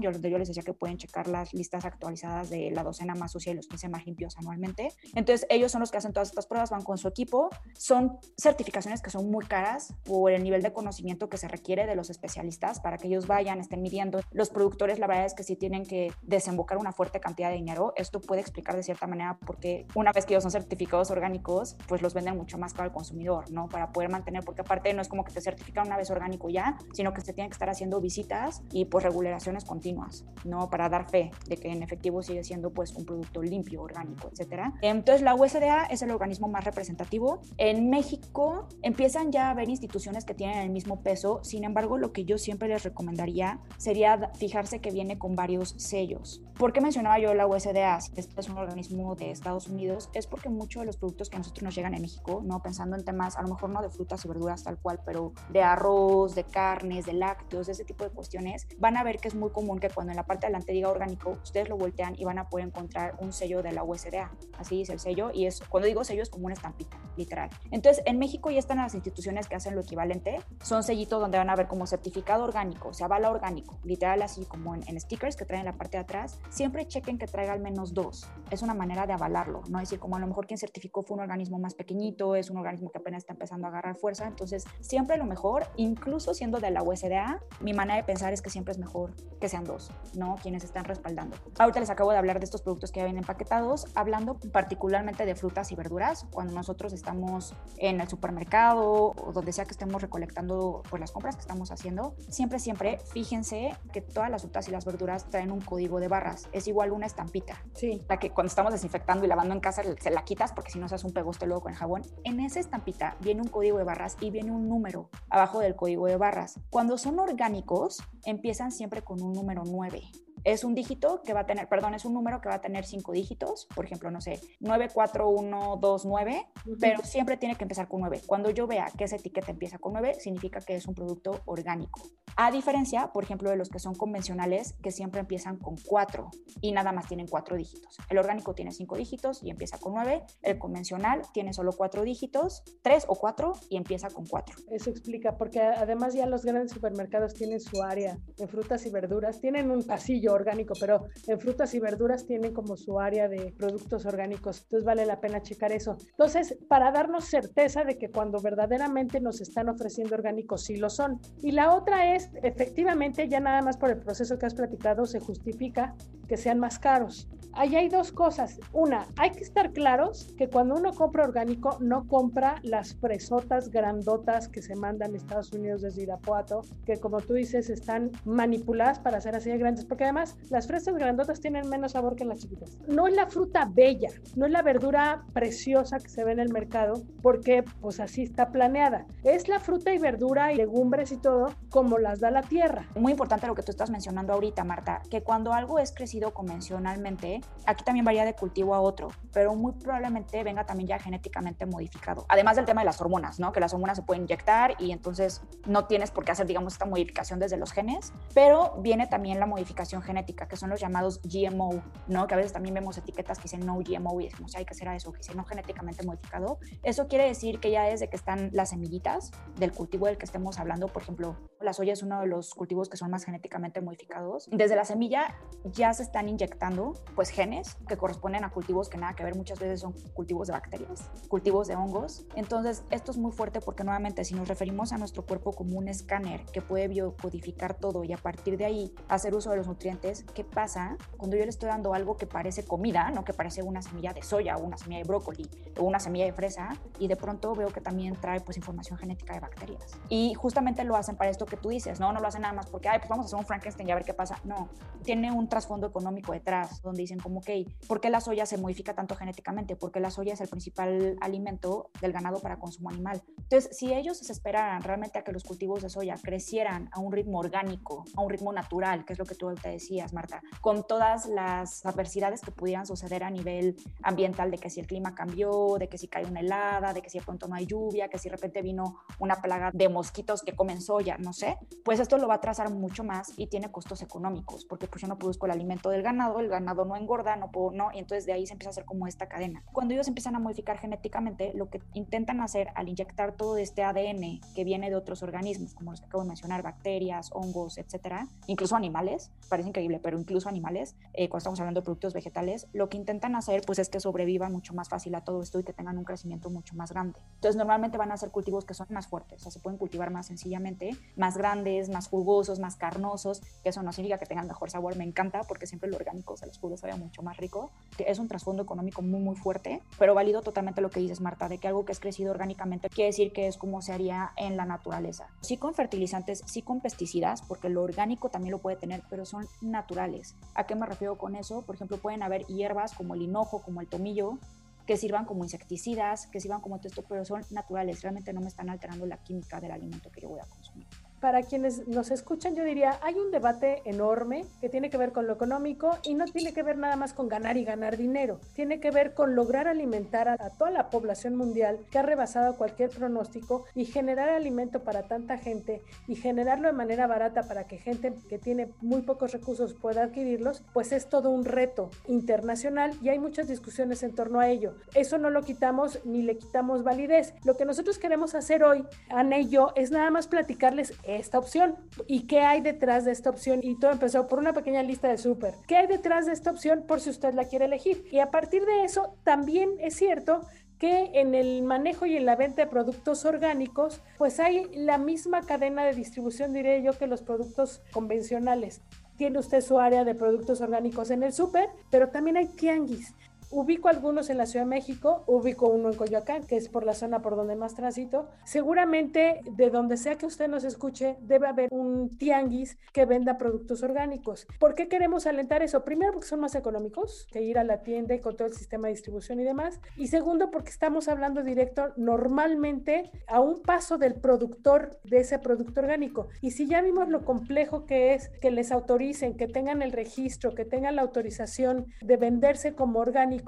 yo, 0.00 0.10
yo 0.10 0.38
les 0.38 0.48
decía 0.48 0.62
que 0.62 0.72
pueden 0.72 0.96
checar 0.96 1.28
las 1.28 1.52
listas 1.54 1.84
actualizadas 1.84 2.50
de 2.50 2.70
la 2.70 2.82
docena 2.82 3.14
más 3.14 3.32
sucia 3.32 3.52
y 3.52 3.56
los 3.56 3.66
15 3.66 3.88
más 3.88 4.06
limpios 4.06 4.36
anualmente. 4.36 4.92
Entonces, 5.14 5.46
ellos 5.50 5.72
son 5.72 5.80
los 5.80 5.90
que 5.90 5.98
hacen 5.98 6.12
todas 6.12 6.28
estas 6.28 6.46
pruebas, 6.46 6.70
van 6.70 6.82
con 6.82 6.98
su 6.98 7.08
equipo. 7.08 7.50
Son 7.76 8.18
certificaciones 8.36 9.02
que 9.02 9.10
son 9.10 9.30
muy 9.30 9.44
caras 9.46 9.94
por 10.04 10.32
el 10.32 10.42
nivel 10.42 10.62
de 10.62 10.72
conocimiento 10.72 11.28
que 11.28 11.36
se 11.36 11.48
requiere 11.48 11.86
de 11.86 11.94
los 11.94 12.10
especialistas 12.10 12.80
para 12.80 12.98
que 12.98 13.08
ellos 13.08 13.26
vayan, 13.26 13.60
estén 13.60 13.82
midiendo. 13.82 14.20
Los 14.32 14.50
productores, 14.50 14.98
la 14.98 15.06
verdad 15.06 15.26
es 15.26 15.34
que 15.34 15.42
sí 15.42 15.56
tienen 15.56 15.84
que 15.84 16.12
desembocar 16.22 16.78
una 16.78 16.92
fuerte 16.92 17.20
cantidad 17.20 17.50
de 17.50 17.56
dinero. 17.56 17.92
Esto 17.96 18.20
puede 18.20 18.40
explicar 18.40 18.76
de 18.76 18.82
cierta 18.82 19.06
manera 19.06 19.38
porque 19.46 19.86
una 19.94 20.12
vez 20.12 20.26
que 20.26 20.34
ellos 20.34 20.42
son 20.42 20.52
certificados 20.52 21.10
orgánicos, 21.10 21.76
pues 21.88 22.02
los 22.02 22.14
venden 22.14 22.36
mucho 22.36 22.58
más 22.58 22.72
caro 22.72 22.84
al 22.84 22.92
consumidor, 22.92 23.50
¿no? 23.50 23.68
Para 23.68 23.92
poder 23.92 24.10
mantener, 24.10 24.44
porque 24.44 24.62
aparte 24.62 24.92
no 24.94 25.02
es 25.02 25.08
como 25.08 25.24
que 25.24 25.32
te 25.32 25.40
certifican 25.40 25.86
una 25.86 25.96
vez 25.96 26.10
orgánico 26.10 26.48
ya, 26.48 26.76
sino 26.92 27.12
que 27.12 27.20
se 27.20 27.32
tienen 27.32 27.50
que 27.50 27.54
estar 27.54 27.70
haciendo 27.70 28.00
visitas 28.00 28.62
y 28.72 28.86
pues 28.86 29.04
regulaciones 29.04 29.63
continuas, 29.64 30.24
¿no? 30.44 30.70
Para 30.70 30.88
dar 30.88 31.08
fe 31.10 31.30
de 31.46 31.56
que 31.56 31.70
en 31.70 31.82
efectivo 31.82 32.22
sigue 32.22 32.44
siendo 32.44 32.72
pues 32.72 32.94
un 32.94 33.04
producto 33.04 33.42
limpio, 33.42 33.82
orgánico, 33.82 34.28
etcétera. 34.32 34.74
Entonces 34.82 35.22
la 35.22 35.34
USDA 35.34 35.84
es 35.84 36.02
el 36.02 36.10
organismo 36.10 36.48
más 36.48 36.64
representativo. 36.64 37.40
En 37.56 37.90
México 37.90 38.68
empiezan 38.82 39.32
ya 39.32 39.48
a 39.48 39.50
haber 39.50 39.68
instituciones 39.68 40.24
que 40.24 40.34
tienen 40.34 40.58
el 40.58 40.70
mismo 40.70 41.02
peso, 41.02 41.40
sin 41.42 41.64
embargo 41.64 41.98
lo 41.98 42.12
que 42.12 42.24
yo 42.24 42.38
siempre 42.38 42.68
les 42.68 42.82
recomendaría 42.82 43.60
sería 43.78 44.30
fijarse 44.34 44.80
que 44.80 44.90
viene 44.90 45.18
con 45.18 45.36
varios 45.36 45.74
sellos. 45.78 46.42
¿Por 46.58 46.72
qué 46.72 46.80
mencionaba 46.80 47.18
yo 47.18 47.34
la 47.34 47.46
USDA? 47.48 48.00
Si 48.00 48.12
este 48.16 48.40
es 48.40 48.48
un 48.48 48.58
organismo 48.58 49.16
de 49.16 49.30
Estados 49.32 49.66
Unidos, 49.66 50.08
es 50.14 50.28
porque 50.28 50.48
muchos 50.48 50.82
de 50.82 50.86
los 50.86 50.96
productos 50.96 51.28
que 51.28 51.36
a 51.36 51.38
nosotros 51.38 51.64
nos 51.64 51.74
llegan 51.74 51.94
en 51.94 52.02
México, 52.02 52.42
no 52.44 52.62
pensando 52.62 52.96
en 52.96 53.04
temas, 53.04 53.36
a 53.36 53.42
lo 53.42 53.48
mejor 53.48 53.70
no 53.70 53.82
de 53.82 53.90
frutas 53.90 54.24
y 54.24 54.28
verduras 54.28 54.62
tal 54.62 54.78
cual, 54.78 55.00
pero 55.04 55.32
de 55.50 55.62
arroz, 55.62 56.34
de 56.34 56.44
carnes, 56.44 57.06
de 57.06 57.14
lácteos, 57.14 57.66
de 57.66 57.72
ese 57.72 57.84
tipo 57.84 58.04
de 58.04 58.10
cuestiones, 58.10 58.68
van 58.78 58.96
a 58.96 59.02
ver 59.02 59.18
que 59.18 59.28
es 59.28 59.34
muy 59.34 59.50
común 59.54 59.78
que 59.78 59.88
cuando 59.88 60.12
en 60.12 60.16
la 60.16 60.26
parte 60.26 60.46
delante 60.46 60.72
diga 60.72 60.90
orgánico, 60.90 61.38
ustedes 61.42 61.70
lo 61.70 61.78
voltean 61.78 62.14
y 62.18 62.24
van 62.24 62.38
a 62.38 62.50
poder 62.50 62.66
encontrar 62.66 63.16
un 63.20 63.32
sello 63.32 63.62
de 63.62 63.72
la 63.72 63.82
USDA. 63.82 64.30
Así 64.58 64.82
es 64.82 64.90
el 64.90 64.98
sello 64.98 65.30
y 65.32 65.46
es, 65.46 65.60
cuando 65.60 65.86
digo 65.86 66.04
sello 66.04 66.22
es 66.22 66.28
como 66.28 66.44
una 66.44 66.54
estampita, 66.54 66.98
literal. 67.16 67.48
Entonces, 67.70 68.02
en 68.04 68.18
México 68.18 68.50
ya 68.50 68.58
están 68.58 68.76
las 68.76 68.94
instituciones 68.94 69.48
que 69.48 69.54
hacen 69.54 69.74
lo 69.74 69.80
equivalente. 69.80 70.40
Son 70.62 70.82
sellitos 70.82 71.18
donde 71.18 71.38
van 71.38 71.48
a 71.48 71.56
ver 71.56 71.68
como 71.68 71.86
certificado 71.86 72.44
orgánico, 72.44 72.88
o 72.88 72.92
sea, 72.92 73.06
avala 73.06 73.30
orgánico, 73.30 73.78
literal 73.84 74.20
así 74.20 74.44
como 74.44 74.74
en, 74.74 74.82
en 74.86 75.00
stickers 75.00 75.36
que 75.36 75.46
traen 75.46 75.60
en 75.60 75.66
la 75.66 75.78
parte 75.78 75.96
de 75.96 76.02
atrás. 76.02 76.38
Siempre 76.50 76.86
chequen 76.86 77.16
que 77.16 77.26
traiga 77.26 77.54
al 77.54 77.60
menos 77.60 77.94
dos. 77.94 78.28
Es 78.50 78.62
una 78.62 78.74
manera 78.74 79.06
de 79.06 79.12
avalarlo, 79.14 79.62
no 79.68 79.78
es 79.78 79.88
decir, 79.88 80.00
como 80.00 80.16
a 80.16 80.18
lo 80.18 80.26
mejor 80.26 80.46
quien 80.46 80.58
certificó 80.58 81.02
fue 81.02 81.16
un 81.16 81.22
organismo 81.22 81.58
más 81.58 81.74
pequeñito, 81.74 82.36
es 82.36 82.50
un 82.50 82.56
organismo 82.56 82.90
que 82.90 82.98
apenas 82.98 83.22
está 83.22 83.32
empezando 83.32 83.66
a 83.66 83.70
agarrar 83.70 83.96
fuerza. 83.96 84.26
Entonces, 84.26 84.64
siempre 84.80 85.16
lo 85.16 85.24
mejor, 85.24 85.66
incluso 85.76 86.34
siendo 86.34 86.58
de 86.58 86.70
la 86.70 86.82
USDA, 86.82 87.40
mi 87.60 87.72
manera 87.72 87.96
de 87.96 88.04
pensar 88.04 88.32
es 88.32 88.42
que 88.42 88.50
siempre 88.50 88.72
es 88.72 88.78
mejor 88.78 89.14
que 89.44 89.50
sean 89.50 89.64
dos, 89.64 89.90
¿no? 90.14 90.36
Quienes 90.40 90.64
están 90.64 90.86
respaldando. 90.86 91.36
Ahorita 91.58 91.78
les 91.78 91.90
acabo 91.90 92.10
de 92.12 92.16
hablar 92.16 92.38
de 92.38 92.46
estos 92.46 92.62
productos 92.62 92.90
que 92.90 93.00
ya 93.00 93.04
vienen 93.04 93.24
empaquetados, 93.24 93.88
hablando 93.94 94.38
particularmente 94.38 95.26
de 95.26 95.34
frutas 95.34 95.70
y 95.70 95.74
verduras, 95.74 96.26
cuando 96.30 96.54
nosotros 96.54 96.94
estamos 96.94 97.54
en 97.76 98.00
el 98.00 98.08
supermercado 98.08 99.12
o 99.14 99.32
donde 99.34 99.52
sea 99.52 99.66
que 99.66 99.72
estemos 99.72 100.00
recolectando 100.00 100.82
por 100.88 100.98
las 100.98 101.12
compras 101.12 101.36
que 101.36 101.42
estamos 101.42 101.70
haciendo, 101.70 102.14
siempre, 102.30 102.58
siempre 102.58 103.00
fíjense 103.12 103.76
que 103.92 104.00
todas 104.00 104.30
las 104.30 104.40
frutas 104.40 104.66
y 104.68 104.70
las 104.70 104.86
verduras 104.86 105.28
traen 105.28 105.52
un 105.52 105.60
código 105.60 106.00
de 106.00 106.08
barras. 106.08 106.48
Es 106.52 106.66
igual 106.66 106.92
una 106.92 107.04
estampita. 107.04 107.62
Sí. 107.74 108.02
La 108.08 108.18
que 108.18 108.30
cuando 108.30 108.48
estamos 108.48 108.72
desinfectando 108.72 109.26
y 109.26 109.28
lavando 109.28 109.52
en 109.52 109.60
casa 109.60 109.82
se 110.00 110.10
la 110.10 110.24
quitas 110.24 110.54
porque 110.54 110.70
si 110.70 110.78
no 110.78 110.88
se 110.88 110.94
hace 110.94 111.06
un 111.06 111.12
pegoste 111.12 111.46
luego 111.46 111.60
con 111.60 111.72
el 111.72 111.76
jabón. 111.76 112.00
En 112.24 112.40
esa 112.40 112.60
estampita 112.60 113.18
viene 113.20 113.42
un 113.42 113.48
código 113.48 113.76
de 113.76 113.84
barras 113.84 114.16
y 114.20 114.30
viene 114.30 114.52
un 114.52 114.70
número 114.70 115.10
abajo 115.28 115.60
del 115.60 115.76
código 115.76 116.06
de 116.06 116.16
barras. 116.16 116.58
Cuando 116.70 116.96
son 116.96 117.18
orgánicos, 117.18 118.02
empiezan 118.24 118.72
siempre 118.72 119.02
con 119.02 119.20
un 119.20 119.33
número 119.34 119.64
9 119.64 120.23
es 120.44 120.62
un 120.62 120.74
dígito 120.74 121.22
que 121.22 121.32
va 121.32 121.40
a 121.40 121.46
tener, 121.46 121.68
perdón, 121.68 121.94
es 121.94 122.04
un 122.04 122.12
número 122.12 122.40
que 122.40 122.48
va 122.48 122.56
a 122.56 122.60
tener 122.60 122.84
cinco 122.84 123.12
dígitos, 123.12 123.66
por 123.74 123.84
ejemplo, 123.86 124.10
no 124.10 124.20
sé, 124.20 124.40
94129, 124.60 126.46
pero 126.78 127.02
siempre 127.02 127.36
tiene 127.38 127.56
que 127.56 127.64
empezar 127.64 127.88
con 127.88 128.00
9. 128.00 128.20
Cuando 128.26 128.50
yo 128.50 128.66
vea 128.66 128.90
que 128.96 129.04
esa 129.04 129.16
etiqueta 129.16 129.50
empieza 129.50 129.78
con 129.78 129.94
9, 129.94 130.14
significa 130.20 130.60
que 130.60 130.76
es 130.76 130.86
un 130.86 130.94
producto 130.94 131.40
orgánico. 131.46 132.02
A 132.36 132.50
diferencia, 132.50 133.12
por 133.12 133.24
ejemplo, 133.24 133.48
de 133.48 133.56
los 133.56 133.70
que 133.70 133.78
son 133.78 133.94
convencionales, 133.94 134.74
que 134.82 134.90
siempre 134.90 135.20
empiezan 135.20 135.56
con 135.56 135.76
4 135.86 136.30
y 136.60 136.72
nada 136.72 136.92
más 136.92 137.08
tienen 137.08 137.26
4 137.26 137.56
dígitos. 137.56 137.96
El 138.10 138.18
orgánico 138.18 138.54
tiene 138.54 138.72
5 138.72 138.96
dígitos 138.96 139.42
y 139.42 139.50
empieza 139.50 139.78
con 139.78 139.94
9, 139.94 140.24
el 140.42 140.58
convencional 140.58 141.22
tiene 141.32 141.52
solo 141.52 141.72
4 141.72 142.02
dígitos, 142.02 142.62
3 142.82 143.06
o 143.08 143.14
4 143.14 143.52
y 143.70 143.76
empieza 143.76 144.10
con 144.10 144.26
4. 144.26 144.56
Eso 144.70 144.90
explica, 144.90 145.38
porque 145.38 145.62
además 145.62 146.14
ya 146.14 146.26
los 146.26 146.44
grandes 146.44 146.72
supermercados 146.72 147.34
tienen 147.34 147.60
su 147.60 147.82
área 147.82 148.18
en 148.36 148.48
frutas 148.48 148.84
y 148.84 148.90
verduras, 148.90 149.40
tienen 149.40 149.70
un 149.70 149.82
pasillo 149.84 150.33
orgánico, 150.34 150.74
pero 150.78 151.06
en 151.26 151.40
frutas 151.40 151.74
y 151.74 151.80
verduras 151.80 152.26
tienen 152.26 152.52
como 152.52 152.76
su 152.76 152.98
área 153.00 153.28
de 153.28 153.54
productos 153.56 154.06
orgánicos. 154.06 154.62
Entonces 154.62 154.84
vale 154.84 155.06
la 155.06 155.20
pena 155.20 155.42
checar 155.42 155.72
eso. 155.72 155.96
Entonces, 156.10 156.58
para 156.68 156.92
darnos 156.92 157.24
certeza 157.24 157.84
de 157.84 157.98
que 157.98 158.10
cuando 158.10 158.40
verdaderamente 158.40 159.20
nos 159.20 159.40
están 159.40 159.68
ofreciendo 159.68 160.14
orgánicos, 160.14 160.64
sí 160.64 160.76
lo 160.76 160.90
son. 160.90 161.20
Y 161.42 161.52
la 161.52 161.74
otra 161.74 162.14
es, 162.14 162.30
efectivamente, 162.42 163.28
ya 163.28 163.40
nada 163.40 163.62
más 163.62 163.76
por 163.76 163.90
el 163.90 163.98
proceso 163.98 164.38
que 164.38 164.46
has 164.46 164.54
platicado, 164.54 165.06
se 165.06 165.20
justifica 165.20 165.94
que 166.28 166.36
sean 166.36 166.58
más 166.58 166.78
caros. 166.78 167.28
Ahí 167.56 167.76
hay 167.76 167.88
dos 167.88 168.10
cosas. 168.10 168.58
Una, 168.72 169.06
hay 169.16 169.30
que 169.30 169.44
estar 169.44 169.72
claros 169.72 170.34
que 170.36 170.48
cuando 170.48 170.74
uno 170.74 170.92
compra 170.92 171.24
orgánico, 171.24 171.78
no 171.80 172.08
compra 172.08 172.56
las 172.62 172.96
fresotas 172.96 173.70
grandotas 173.70 174.48
que 174.48 174.60
se 174.60 174.74
mandan 174.74 175.14
a 175.14 175.16
Estados 175.16 175.52
Unidos 175.52 175.82
desde 175.82 176.02
Irapuato, 176.02 176.62
que 176.84 176.96
como 176.96 177.20
tú 177.20 177.34
dices, 177.34 177.70
están 177.70 178.10
manipuladas 178.24 178.98
para 178.98 179.20
ser 179.20 179.36
así 179.36 179.50
de 179.50 179.58
grandes, 179.58 179.84
porque 179.84 180.02
además 180.02 180.36
las 180.50 180.66
fresas 180.66 180.96
grandotas 180.96 181.40
tienen 181.40 181.68
menos 181.68 181.92
sabor 181.92 182.16
que 182.16 182.24
las 182.24 182.40
chiquitas. 182.40 182.76
No 182.88 183.06
es 183.06 183.14
la 183.14 183.26
fruta 183.26 183.70
bella, 183.72 184.10
no 184.34 184.46
es 184.46 184.52
la 184.52 184.62
verdura 184.62 185.24
preciosa 185.32 185.98
que 186.00 186.08
se 186.08 186.24
ve 186.24 186.32
en 186.32 186.40
el 186.40 186.52
mercado, 186.52 187.02
porque 187.22 187.64
pues 187.80 188.00
así 188.00 188.22
está 188.22 188.50
planeada. 188.50 189.06
Es 189.22 189.46
la 189.46 189.60
fruta 189.60 189.94
y 189.94 189.98
verdura 189.98 190.52
y 190.52 190.56
legumbres 190.56 191.12
y 191.12 191.18
todo 191.18 191.54
como 191.70 191.98
las 191.98 192.18
da 192.18 192.32
la 192.32 192.42
tierra. 192.42 192.88
Muy 192.96 193.12
importante 193.12 193.46
lo 193.46 193.54
que 193.54 193.62
tú 193.62 193.70
estás 193.70 193.90
mencionando 193.90 194.32
ahorita, 194.32 194.64
Marta, 194.64 195.02
que 195.08 195.22
cuando 195.22 195.52
algo 195.52 195.78
es 195.78 195.92
crecido 195.92 196.34
convencionalmente, 196.34 197.40
aquí 197.66 197.84
también 197.84 198.04
varía 198.04 198.24
de 198.24 198.34
cultivo 198.34 198.74
a 198.74 198.80
otro, 198.80 199.08
pero 199.32 199.54
muy 199.54 199.72
probablemente 199.72 200.42
venga 200.44 200.66
también 200.66 200.88
ya 200.88 200.98
genéticamente 200.98 201.66
modificado. 201.66 202.26
Además 202.28 202.56
del 202.56 202.64
tema 202.64 202.82
de 202.82 202.86
las 202.86 203.00
hormonas, 203.00 203.40
¿no? 203.40 203.52
Que 203.52 203.60
las 203.60 203.72
hormonas 203.72 203.96
se 203.96 204.02
pueden 204.02 204.24
inyectar 204.24 204.76
y 204.78 204.92
entonces 204.92 205.42
no 205.66 205.86
tienes 205.86 206.10
por 206.10 206.24
qué 206.24 206.32
hacer, 206.32 206.46
digamos, 206.46 206.74
esta 206.74 206.86
modificación 206.86 207.38
desde 207.38 207.56
los 207.56 207.72
genes, 207.72 208.12
pero 208.34 208.76
viene 208.80 209.06
también 209.06 209.40
la 209.40 209.46
modificación 209.46 210.02
genética 210.02 210.46
que 210.46 210.56
son 210.56 210.70
los 210.70 210.80
llamados 210.80 211.20
GMO, 211.22 211.82
¿no? 212.06 212.26
Que 212.26 212.34
a 212.34 212.36
veces 212.36 212.52
también 212.52 212.74
vemos 212.74 212.98
etiquetas 212.98 213.38
que 213.38 213.44
dicen 213.44 213.64
no 213.64 213.78
GMO 213.78 214.20
y 214.20 214.28
decimos, 214.28 214.54
hay 214.56 214.64
que 214.64 214.74
será 214.74 214.94
eso? 214.94 215.12
Que 215.12 215.18
dice 215.18 215.34
no 215.34 215.44
genéticamente 215.44 216.04
modificado. 216.04 216.58
Eso 216.82 217.08
quiere 217.08 217.26
decir 217.26 217.60
que 217.60 217.70
ya 217.70 217.84
desde 217.84 218.08
que 218.08 218.16
están 218.16 218.50
las 218.52 218.70
semillitas 218.70 219.32
del 219.56 219.72
cultivo 219.72 220.06
del 220.06 220.18
que 220.18 220.24
estemos 220.24 220.58
hablando, 220.58 220.88
por 220.88 221.02
ejemplo, 221.02 221.36
la 221.60 221.72
soya 221.72 221.92
es 221.92 222.02
uno 222.02 222.20
de 222.20 222.26
los 222.26 222.54
cultivos 222.54 222.88
que 222.88 222.96
son 222.96 223.10
más 223.10 223.24
genéticamente 223.24 223.80
modificados. 223.80 224.48
Desde 224.50 224.76
la 224.76 224.84
semilla 224.84 225.34
ya 225.64 225.92
se 225.94 226.02
están 226.02 226.28
inyectando 226.28 226.94
pues 227.14 227.30
genes 227.34 227.76
que 227.88 227.96
corresponden 227.96 228.44
a 228.44 228.50
cultivos 228.50 228.88
que 228.88 228.96
nada 228.96 229.14
que 229.14 229.24
ver, 229.24 229.36
muchas 229.36 229.58
veces 229.58 229.80
son 229.80 229.92
cultivos 230.14 230.46
de 230.46 230.52
bacterias, 230.52 231.10
cultivos 231.28 231.68
de 231.68 231.76
hongos. 231.76 232.24
Entonces, 232.36 232.84
esto 232.90 233.10
es 233.10 233.18
muy 233.18 233.32
fuerte 233.32 233.60
porque 233.60 233.84
nuevamente 233.84 234.24
si 234.24 234.34
nos 234.34 234.48
referimos 234.48 234.92
a 234.92 234.98
nuestro 234.98 235.26
cuerpo 235.26 235.52
como 235.52 235.76
un 235.76 235.88
escáner 235.88 236.44
que 236.46 236.62
puede 236.62 236.88
biocodificar 236.88 237.74
todo 237.74 238.04
y 238.04 238.12
a 238.12 238.16
partir 238.16 238.56
de 238.56 238.64
ahí 238.64 238.94
hacer 239.08 239.34
uso 239.34 239.50
de 239.50 239.56
los 239.56 239.66
nutrientes 239.66 240.24
qué 240.34 240.44
pasa 240.44 240.96
cuando 241.16 241.36
yo 241.36 241.42
le 241.42 241.50
estoy 241.50 241.68
dando 241.68 241.94
algo 241.94 242.16
que 242.16 242.26
parece 242.26 242.64
comida, 242.64 243.10
no 243.10 243.24
que 243.24 243.32
parece 243.32 243.62
una 243.62 243.82
semilla 243.82 244.12
de 244.12 244.22
soya 244.22 244.56
o 244.56 244.62
una 244.62 244.76
semilla 244.76 244.98
de 244.98 245.08
brócoli 245.08 245.48
o 245.78 245.84
una 245.84 245.98
semilla 245.98 246.24
de 246.24 246.32
fresa 246.32 246.70
y 246.98 247.08
de 247.08 247.16
pronto 247.16 247.54
veo 247.54 247.68
que 247.68 247.80
también 247.80 248.14
trae 248.20 248.40
pues 248.40 248.56
información 248.56 248.98
genética 248.98 249.34
de 249.34 249.40
bacterias. 249.40 249.98
Y 250.08 250.34
justamente 250.34 250.84
lo 250.84 250.96
hacen 250.96 251.16
para 251.16 251.30
esto 251.30 251.46
que 251.46 251.56
tú 251.56 251.68
dices, 251.68 252.00
no, 252.00 252.12
no 252.12 252.20
lo 252.20 252.28
hacen 252.28 252.42
nada 252.42 252.54
más 252.54 252.66
porque, 252.66 252.88
ay, 252.88 252.98
pues 252.98 253.08
vamos 253.08 253.24
a 253.24 253.26
hacer 253.26 253.38
un 253.38 253.46
Frankenstein 253.46 253.88
y 253.88 253.92
a 253.92 253.94
ver 253.94 254.04
qué 254.04 254.14
pasa. 254.14 254.36
No, 254.44 254.68
tiene 255.02 255.32
un 255.32 255.48
trasfondo 255.48 255.86
económico 255.86 256.32
detrás 256.32 256.80
donde 256.82 257.02
dicen 257.02 257.18
como, 257.24 257.38
ok, 257.38 257.48
¿por 257.88 258.02
qué 258.02 258.10
la 258.10 258.20
soya 258.20 258.44
se 258.44 258.58
modifica 258.58 258.94
tanto 258.94 259.16
genéticamente? 259.16 259.76
Porque 259.76 259.98
la 259.98 260.10
soya 260.10 260.34
es 260.34 260.40
el 260.42 260.48
principal 260.48 261.16
alimento 261.22 261.90
del 262.02 262.12
ganado 262.12 262.38
para 262.40 262.58
consumo 262.58 262.90
animal. 262.90 263.22
Entonces, 263.38 263.74
si 263.74 263.94
ellos 263.94 264.18
se 264.18 264.30
esperaran 264.30 264.82
realmente 264.82 265.18
a 265.18 265.24
que 265.24 265.32
los 265.32 265.42
cultivos 265.42 265.80
de 265.80 265.88
soya 265.88 266.16
crecieran 266.22 266.90
a 266.92 267.00
un 267.00 267.12
ritmo 267.12 267.38
orgánico, 267.38 268.04
a 268.14 268.20
un 268.20 268.28
ritmo 268.28 268.52
natural, 268.52 269.06
que 269.06 269.14
es 269.14 269.18
lo 269.18 269.24
que 269.24 269.34
tú 269.34 269.52
te 269.54 269.70
decías, 269.70 270.12
Marta, 270.12 270.42
con 270.60 270.86
todas 270.86 271.24
las 271.26 271.86
adversidades 271.86 272.42
que 272.42 272.50
pudieran 272.50 272.84
suceder 272.84 273.24
a 273.24 273.30
nivel 273.30 273.76
ambiental, 274.02 274.50
de 274.50 274.58
que 274.58 274.68
si 274.68 274.80
el 274.80 274.86
clima 274.86 275.14
cambió, 275.14 275.76
de 275.78 275.88
que 275.88 275.96
si 275.96 276.08
cae 276.08 276.26
una 276.26 276.40
helada, 276.40 276.92
de 276.92 277.00
que 277.00 277.08
si 277.08 277.18
de 277.18 277.24
pronto 277.24 277.48
no 277.48 277.54
hay 277.54 277.64
lluvia, 277.64 278.08
que 278.08 278.18
si 278.18 278.28
de 278.28 278.36
repente 278.36 278.60
vino 278.60 278.98
una 279.18 279.36
plaga 279.36 279.70
de 279.72 279.88
mosquitos 279.88 280.42
que 280.42 280.54
comen 280.54 280.82
soya, 280.82 281.16
no 281.16 281.32
sé, 281.32 281.56
pues 281.84 282.00
esto 282.00 282.18
lo 282.18 282.28
va 282.28 282.34
a 282.34 282.40
trazar 282.42 282.68
mucho 282.70 283.02
más 283.02 283.32
y 283.38 283.46
tiene 283.46 283.72
costos 283.72 284.02
económicos, 284.02 284.66
porque 284.66 284.88
pues 284.88 285.00
yo 285.00 285.08
no 285.08 285.18
produzco 285.18 285.46
el 285.46 285.52
alimento 285.52 285.88
del 285.88 286.02
ganado, 286.02 286.38
el 286.40 286.48
ganado 286.48 286.84
no 286.84 286.96
engorda, 287.04 287.36
no 287.36 287.50
puedo, 287.50 287.70
no, 287.70 287.92
y 287.92 287.98
entonces 287.98 288.26
de 288.26 288.32
ahí 288.32 288.46
se 288.46 288.54
empieza 288.54 288.70
a 288.70 288.72
hacer 288.72 288.84
como 288.84 289.06
esta 289.06 289.28
cadena. 289.28 289.62
Cuando 289.72 289.94
ellos 289.94 290.08
empiezan 290.08 290.34
a 290.36 290.38
modificar 290.38 290.78
genéticamente, 290.78 291.52
lo 291.54 291.70
que 291.70 291.80
intentan 291.94 292.40
hacer 292.40 292.68
al 292.74 292.88
inyectar 292.88 293.36
todo 293.36 293.56
este 293.56 293.82
ADN 293.82 294.40
que 294.54 294.64
viene 294.64 294.90
de 294.90 294.96
otros 294.96 295.22
organismos, 295.22 295.74
como 295.74 295.92
los 295.92 296.00
que 296.00 296.06
acabo 296.06 296.22
de 296.22 296.28
mencionar, 296.28 296.62
bacterias, 296.62 297.30
hongos, 297.32 297.78
etcétera, 297.78 298.26
incluso 298.46 298.76
animales, 298.76 299.30
parece 299.48 299.68
increíble 299.68 299.84
pero 300.02 300.18
incluso 300.18 300.48
animales, 300.48 300.96
eh, 301.12 301.28
cuando 301.28 301.38
estamos 301.38 301.60
hablando 301.60 301.80
de 301.80 301.84
productos 301.84 302.14
vegetales, 302.14 302.66
lo 302.72 302.88
que 302.88 302.96
intentan 302.96 303.36
hacer 303.36 303.62
pues 303.66 303.78
es 303.78 303.88
que 303.88 304.00
sobrevivan 304.00 304.52
mucho 304.52 304.74
más 304.74 304.88
fácil 304.88 305.14
a 305.14 305.22
todo 305.22 305.42
esto 305.42 305.58
y 305.58 305.64
que 305.64 305.72
tengan 305.72 305.98
un 305.98 306.04
crecimiento 306.04 306.50
mucho 306.50 306.74
más 306.74 306.90
grande. 306.90 307.18
Entonces 307.34 307.56
normalmente 307.56 307.98
van 307.98 308.12
a 308.12 308.16
ser 308.16 308.30
cultivos 308.30 308.64
que 308.64 308.74
son 308.74 308.86
más 308.90 309.06
fuertes, 309.06 309.40
o 309.40 309.42
sea, 309.44 309.52
se 309.52 309.60
pueden 309.60 309.78
cultivar 309.78 310.10
más 310.10 310.26
sencillamente, 310.26 310.96
más 311.16 311.36
grandes, 311.36 311.88
más 311.88 312.08
jugosos, 312.08 312.58
más 312.58 312.76
carnosos, 312.76 313.40
que 313.62 313.68
eso 313.68 313.82
no 313.82 313.92
significa 313.92 314.18
que 314.18 314.26
tengan 314.26 314.46
mejor 314.46 314.70
sabor, 314.70 314.96
me 314.96 315.04
encanta 315.04 315.42
porque 315.42 315.66
siempre 315.66 315.90
lo 315.90 315.96
orgánico, 315.96 316.36
se 316.36 316.46
los 316.46 316.58
jugos 316.58 316.80
sabe 316.94 317.04
mucho 317.04 317.22
más 317.22 317.36
rico, 317.36 317.70
es 317.98 318.18
un 318.18 318.28
trasfondo 318.28 318.62
económico 318.62 319.02
muy 319.02 319.20
muy 319.20 319.36
fuerte, 319.36 319.82
pero 319.98 320.14
válido 320.14 320.42
totalmente 320.42 320.80
lo 320.80 320.90
que 320.90 321.00
dices 321.00 321.20
Marta, 321.20 321.48
de 321.48 321.58
que 321.58 321.68
algo 321.68 321.84
que 321.84 321.92
es 321.92 322.00
crecido 322.00 322.30
orgánicamente 322.30 322.88
quiere 322.88 323.08
decir 323.08 323.32
que 323.32 323.46
es 323.46 323.56
como 323.56 323.82
se 323.82 323.92
haría 323.92 324.32
en 324.36 324.56
la 324.56 324.64
naturaleza. 324.64 325.28
Sí 325.40 325.56
con 325.56 325.74
fertilizantes, 325.74 326.42
sí 326.46 326.62
con 326.62 326.80
pesticidas, 326.80 327.42
porque 327.42 327.68
lo 327.68 327.82
orgánico 327.82 328.28
también 328.30 328.52
lo 328.52 328.58
puede 328.58 328.76
tener, 328.76 329.02
pero 329.10 329.24
son 329.24 329.46
naturales. 329.60 330.34
¿A 330.54 330.66
qué 330.66 330.74
me 330.74 330.86
refiero 330.86 331.16
con 331.16 331.36
eso? 331.36 331.62
Por 331.62 331.76
ejemplo, 331.76 331.98
pueden 331.98 332.22
haber 332.22 332.46
hierbas 332.46 332.94
como 332.94 333.14
el 333.14 333.22
hinojo, 333.22 333.62
como 333.62 333.80
el 333.80 333.88
tomillo, 333.88 334.38
que 334.86 334.96
sirvan 334.96 335.24
como 335.24 335.44
insecticidas, 335.44 336.26
que 336.26 336.40
sirvan 336.40 336.60
como 336.60 336.76
esto, 336.76 337.04
pero 337.08 337.24
son 337.24 337.42
naturales, 337.50 338.02
realmente 338.02 338.32
no 338.32 338.40
me 338.40 338.48
están 338.48 338.68
alterando 338.68 339.06
la 339.06 339.16
química 339.18 339.60
del 339.60 339.70
alimento 339.70 340.10
que 340.10 340.20
yo 340.20 340.28
voy 340.28 340.40
a 340.40 340.46
consumir 340.46 340.86
para 341.24 341.42
quienes 341.42 341.88
nos 341.88 342.10
escuchan, 342.10 342.54
yo 342.54 342.64
diría, 342.64 342.98
hay 343.00 343.14
un 343.14 343.30
debate 343.30 343.80
enorme 343.86 344.44
que 344.60 344.68
tiene 344.68 344.90
que 344.90 344.98
ver 344.98 345.10
con 345.10 345.26
lo 345.26 345.32
económico 345.32 345.96
y 346.02 346.12
no 346.12 346.26
tiene 346.26 346.52
que 346.52 346.62
ver 346.62 346.76
nada 346.76 346.96
más 346.96 347.14
con 347.14 347.28
ganar 347.28 347.56
y 347.56 347.64
ganar 347.64 347.96
dinero. 347.96 348.40
Tiene 348.52 348.78
que 348.78 348.90
ver 348.90 349.14
con 349.14 349.34
lograr 349.34 349.66
alimentar 349.66 350.28
a, 350.28 350.36
toda 350.50 350.70
la 350.70 350.90
población 350.90 351.34
mundial 351.34 351.78
que 351.90 351.98
ha 351.98 352.02
rebasado 352.02 352.58
cualquier 352.58 352.90
pronóstico 352.90 353.64
y 353.74 353.86
generar 353.86 354.28
alimento 354.28 354.80
para 354.80 355.04
tanta 355.04 355.38
gente 355.38 355.80
y 356.08 356.14
generarlo 356.14 356.68
de 356.68 356.74
manera 356.74 357.06
barata 357.06 357.44
para 357.44 357.66
que 357.66 357.78
gente 357.78 358.12
que 358.28 358.38
tiene 358.38 358.68
muy 358.82 359.00
pocos 359.00 359.32
recursos 359.32 359.72
pueda 359.72 360.02
adquirirlos, 360.02 360.62
pues 360.74 360.92
es 360.92 361.08
todo 361.08 361.30
un 361.30 361.46
reto 361.46 361.88
internacional 362.06 362.92
y 363.00 363.08
hay 363.08 363.18
muchas 363.18 363.48
discusiones 363.48 364.02
en 364.02 364.14
torno 364.14 364.40
a 364.40 364.50
ello. 364.50 364.74
Eso 364.94 365.16
no 365.16 365.30
lo 365.30 365.40
quitamos 365.40 366.04
ni 366.04 366.20
le 366.20 366.36
quitamos 366.36 366.84
validez. 366.84 367.32
Lo 367.46 367.56
que 367.56 367.64
nosotros 367.64 367.96
queremos 367.96 368.34
hacer 368.34 368.62
hoy, 368.62 368.84
Ana 369.08 369.38
y 369.38 369.48
yo, 369.48 369.72
es 369.74 369.90
nada 369.90 370.10
más 370.10 370.28
platicarles 370.28 370.92
esta 371.16 371.38
opción. 371.38 371.76
¿Y 372.06 372.26
qué 372.26 372.40
hay 372.40 372.60
detrás 372.60 373.04
de 373.04 373.12
esta 373.12 373.30
opción? 373.30 373.60
Y 373.62 373.78
todo 373.78 373.92
empezó 373.92 374.26
por 374.26 374.38
una 374.38 374.52
pequeña 374.52 374.82
lista 374.82 375.08
de 375.08 375.18
súper. 375.18 375.54
¿Qué 375.66 375.76
hay 375.76 375.86
detrás 375.86 376.26
de 376.26 376.32
esta 376.32 376.50
opción 376.50 376.84
por 376.86 377.00
si 377.00 377.10
usted 377.10 377.34
la 377.34 377.44
quiere 377.44 377.66
elegir? 377.66 378.04
Y 378.10 378.18
a 378.18 378.30
partir 378.30 378.64
de 378.64 378.84
eso, 378.84 379.16
también 379.24 379.70
es 379.80 379.94
cierto 379.94 380.42
que 380.78 381.10
en 381.14 381.34
el 381.34 381.62
manejo 381.62 382.04
y 382.06 382.16
en 382.16 382.26
la 382.26 382.36
venta 382.36 382.62
de 382.62 382.70
productos 382.70 383.24
orgánicos, 383.24 384.00
pues 384.18 384.40
hay 384.40 384.66
la 384.74 384.98
misma 384.98 385.42
cadena 385.42 385.84
de 385.84 385.94
distribución, 385.94 386.52
diré 386.52 386.82
yo, 386.82 386.92
que 386.98 387.06
los 387.06 387.22
productos 387.22 387.80
convencionales. 387.92 388.82
tiene 389.16 389.38
usted 389.38 389.60
su 389.60 389.78
área 389.78 390.02
de 390.04 390.16
productos 390.16 390.60
orgánicos 390.60 391.10
en 391.10 391.22
el 391.22 391.32
súper, 391.32 391.68
pero 391.88 392.08
también 392.08 392.36
hay 392.36 392.46
tianguis 392.46 393.14
ubico 393.54 393.88
algunos 393.88 394.30
en 394.30 394.38
la 394.38 394.46
Ciudad 394.46 394.64
de 394.64 394.70
México, 394.70 395.22
ubico 395.26 395.68
uno 395.68 395.88
en 395.88 395.96
Coyoacán, 395.96 396.44
que 396.44 396.56
es 396.56 396.68
por 396.68 396.84
la 396.84 396.92
zona 396.92 397.22
por 397.22 397.36
donde 397.36 397.54
más 397.54 397.74
transito. 397.74 398.28
Seguramente 398.44 399.40
de 399.44 399.70
donde 399.70 399.96
sea 399.96 400.16
que 400.16 400.26
usted 400.26 400.48
nos 400.48 400.64
escuche, 400.64 401.16
debe 401.20 401.46
haber 401.46 401.68
un 401.70 402.18
tianguis 402.18 402.76
que 402.92 403.06
venda 403.06 403.38
productos 403.38 403.82
orgánicos. 403.84 404.46
¿Por 404.58 404.74
qué 404.74 404.88
queremos 404.88 405.26
alentar 405.26 405.62
eso? 405.62 405.84
Primero, 405.84 406.12
porque 406.12 406.26
son 406.26 406.40
más 406.40 406.56
económicos 406.56 407.28
que 407.30 407.42
ir 407.42 407.58
a 407.58 407.64
la 407.64 407.82
tienda 407.82 408.14
y 408.14 408.20
con 408.20 408.36
todo 408.36 408.48
el 408.48 408.54
sistema 408.54 408.88
de 408.88 408.94
distribución 408.94 409.38
y 409.38 409.44
demás. 409.44 409.80
Y 409.96 410.08
segundo, 410.08 410.50
porque 410.50 410.70
estamos 410.70 411.06
hablando 411.06 411.42
directo 411.42 411.92
normalmente 411.96 413.12
a 413.28 413.40
un 413.40 413.62
paso 413.62 413.98
del 413.98 414.14
productor 414.14 414.98
de 415.04 415.18
ese 415.18 415.38
producto 415.38 415.80
orgánico. 415.80 416.28
Y 416.40 416.50
si 416.50 416.66
ya 416.66 416.82
vimos 416.82 417.08
lo 417.08 417.24
complejo 417.24 417.86
que 417.86 418.14
es 418.14 418.30
que 418.40 418.50
les 418.50 418.72
autoricen, 418.72 419.36
que 419.36 419.46
tengan 419.46 419.80
el 419.80 419.92
registro, 419.92 420.54
que 420.54 420.64
tengan 420.64 420.96
la 420.96 421.02
autorización 421.02 421.86
de 422.00 422.16
venderse 422.16 422.74
como 422.74 422.98
orgánico, 422.98 423.43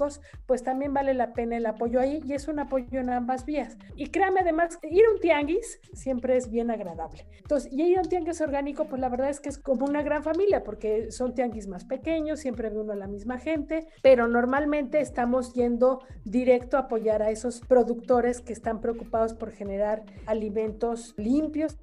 pues 0.46 0.62
también 0.62 0.92
vale 0.94 1.14
la 1.14 1.32
pena 1.32 1.56
el 1.56 1.66
apoyo 1.66 2.00
ahí 2.00 2.20
y 2.24 2.32
es 2.32 2.48
un 2.48 2.58
apoyo 2.58 3.00
en 3.00 3.10
ambas 3.10 3.44
vías. 3.44 3.76
Y 3.96 4.08
créame 4.08 4.40
además, 4.40 4.78
ir 4.82 5.04
a 5.04 5.12
un 5.12 5.20
tianguis 5.20 5.80
siempre 5.92 6.36
es 6.36 6.50
bien 6.50 6.70
agradable. 6.70 7.26
Entonces, 7.38 7.72
y 7.72 7.82
ir 7.82 7.98
a 7.98 8.02
un 8.02 8.08
tianguis 8.08 8.40
orgánico, 8.40 8.86
pues 8.86 9.00
la 9.00 9.08
verdad 9.08 9.30
es 9.30 9.40
que 9.40 9.48
es 9.48 9.58
como 9.58 9.86
una 9.86 10.02
gran 10.02 10.22
familia 10.22 10.62
porque 10.62 11.10
son 11.10 11.34
tianguis 11.34 11.66
más 11.68 11.84
pequeños, 11.84 12.40
siempre 12.40 12.70
ve 12.70 12.80
uno 12.80 12.92
a 12.92 12.96
la 12.96 13.06
misma 13.06 13.38
gente, 13.38 13.86
pero 14.02 14.28
normalmente 14.28 15.00
estamos 15.00 15.54
yendo 15.54 16.00
directo 16.24 16.76
a 16.76 16.80
apoyar 16.80 17.22
a 17.22 17.30
esos 17.30 17.60
productores 17.60 18.40
que 18.40 18.52
están 18.52 18.80
preocupados 18.80 19.34
por 19.34 19.50
generar 19.50 20.04
alimentos 20.26 21.14
limpios 21.16 21.76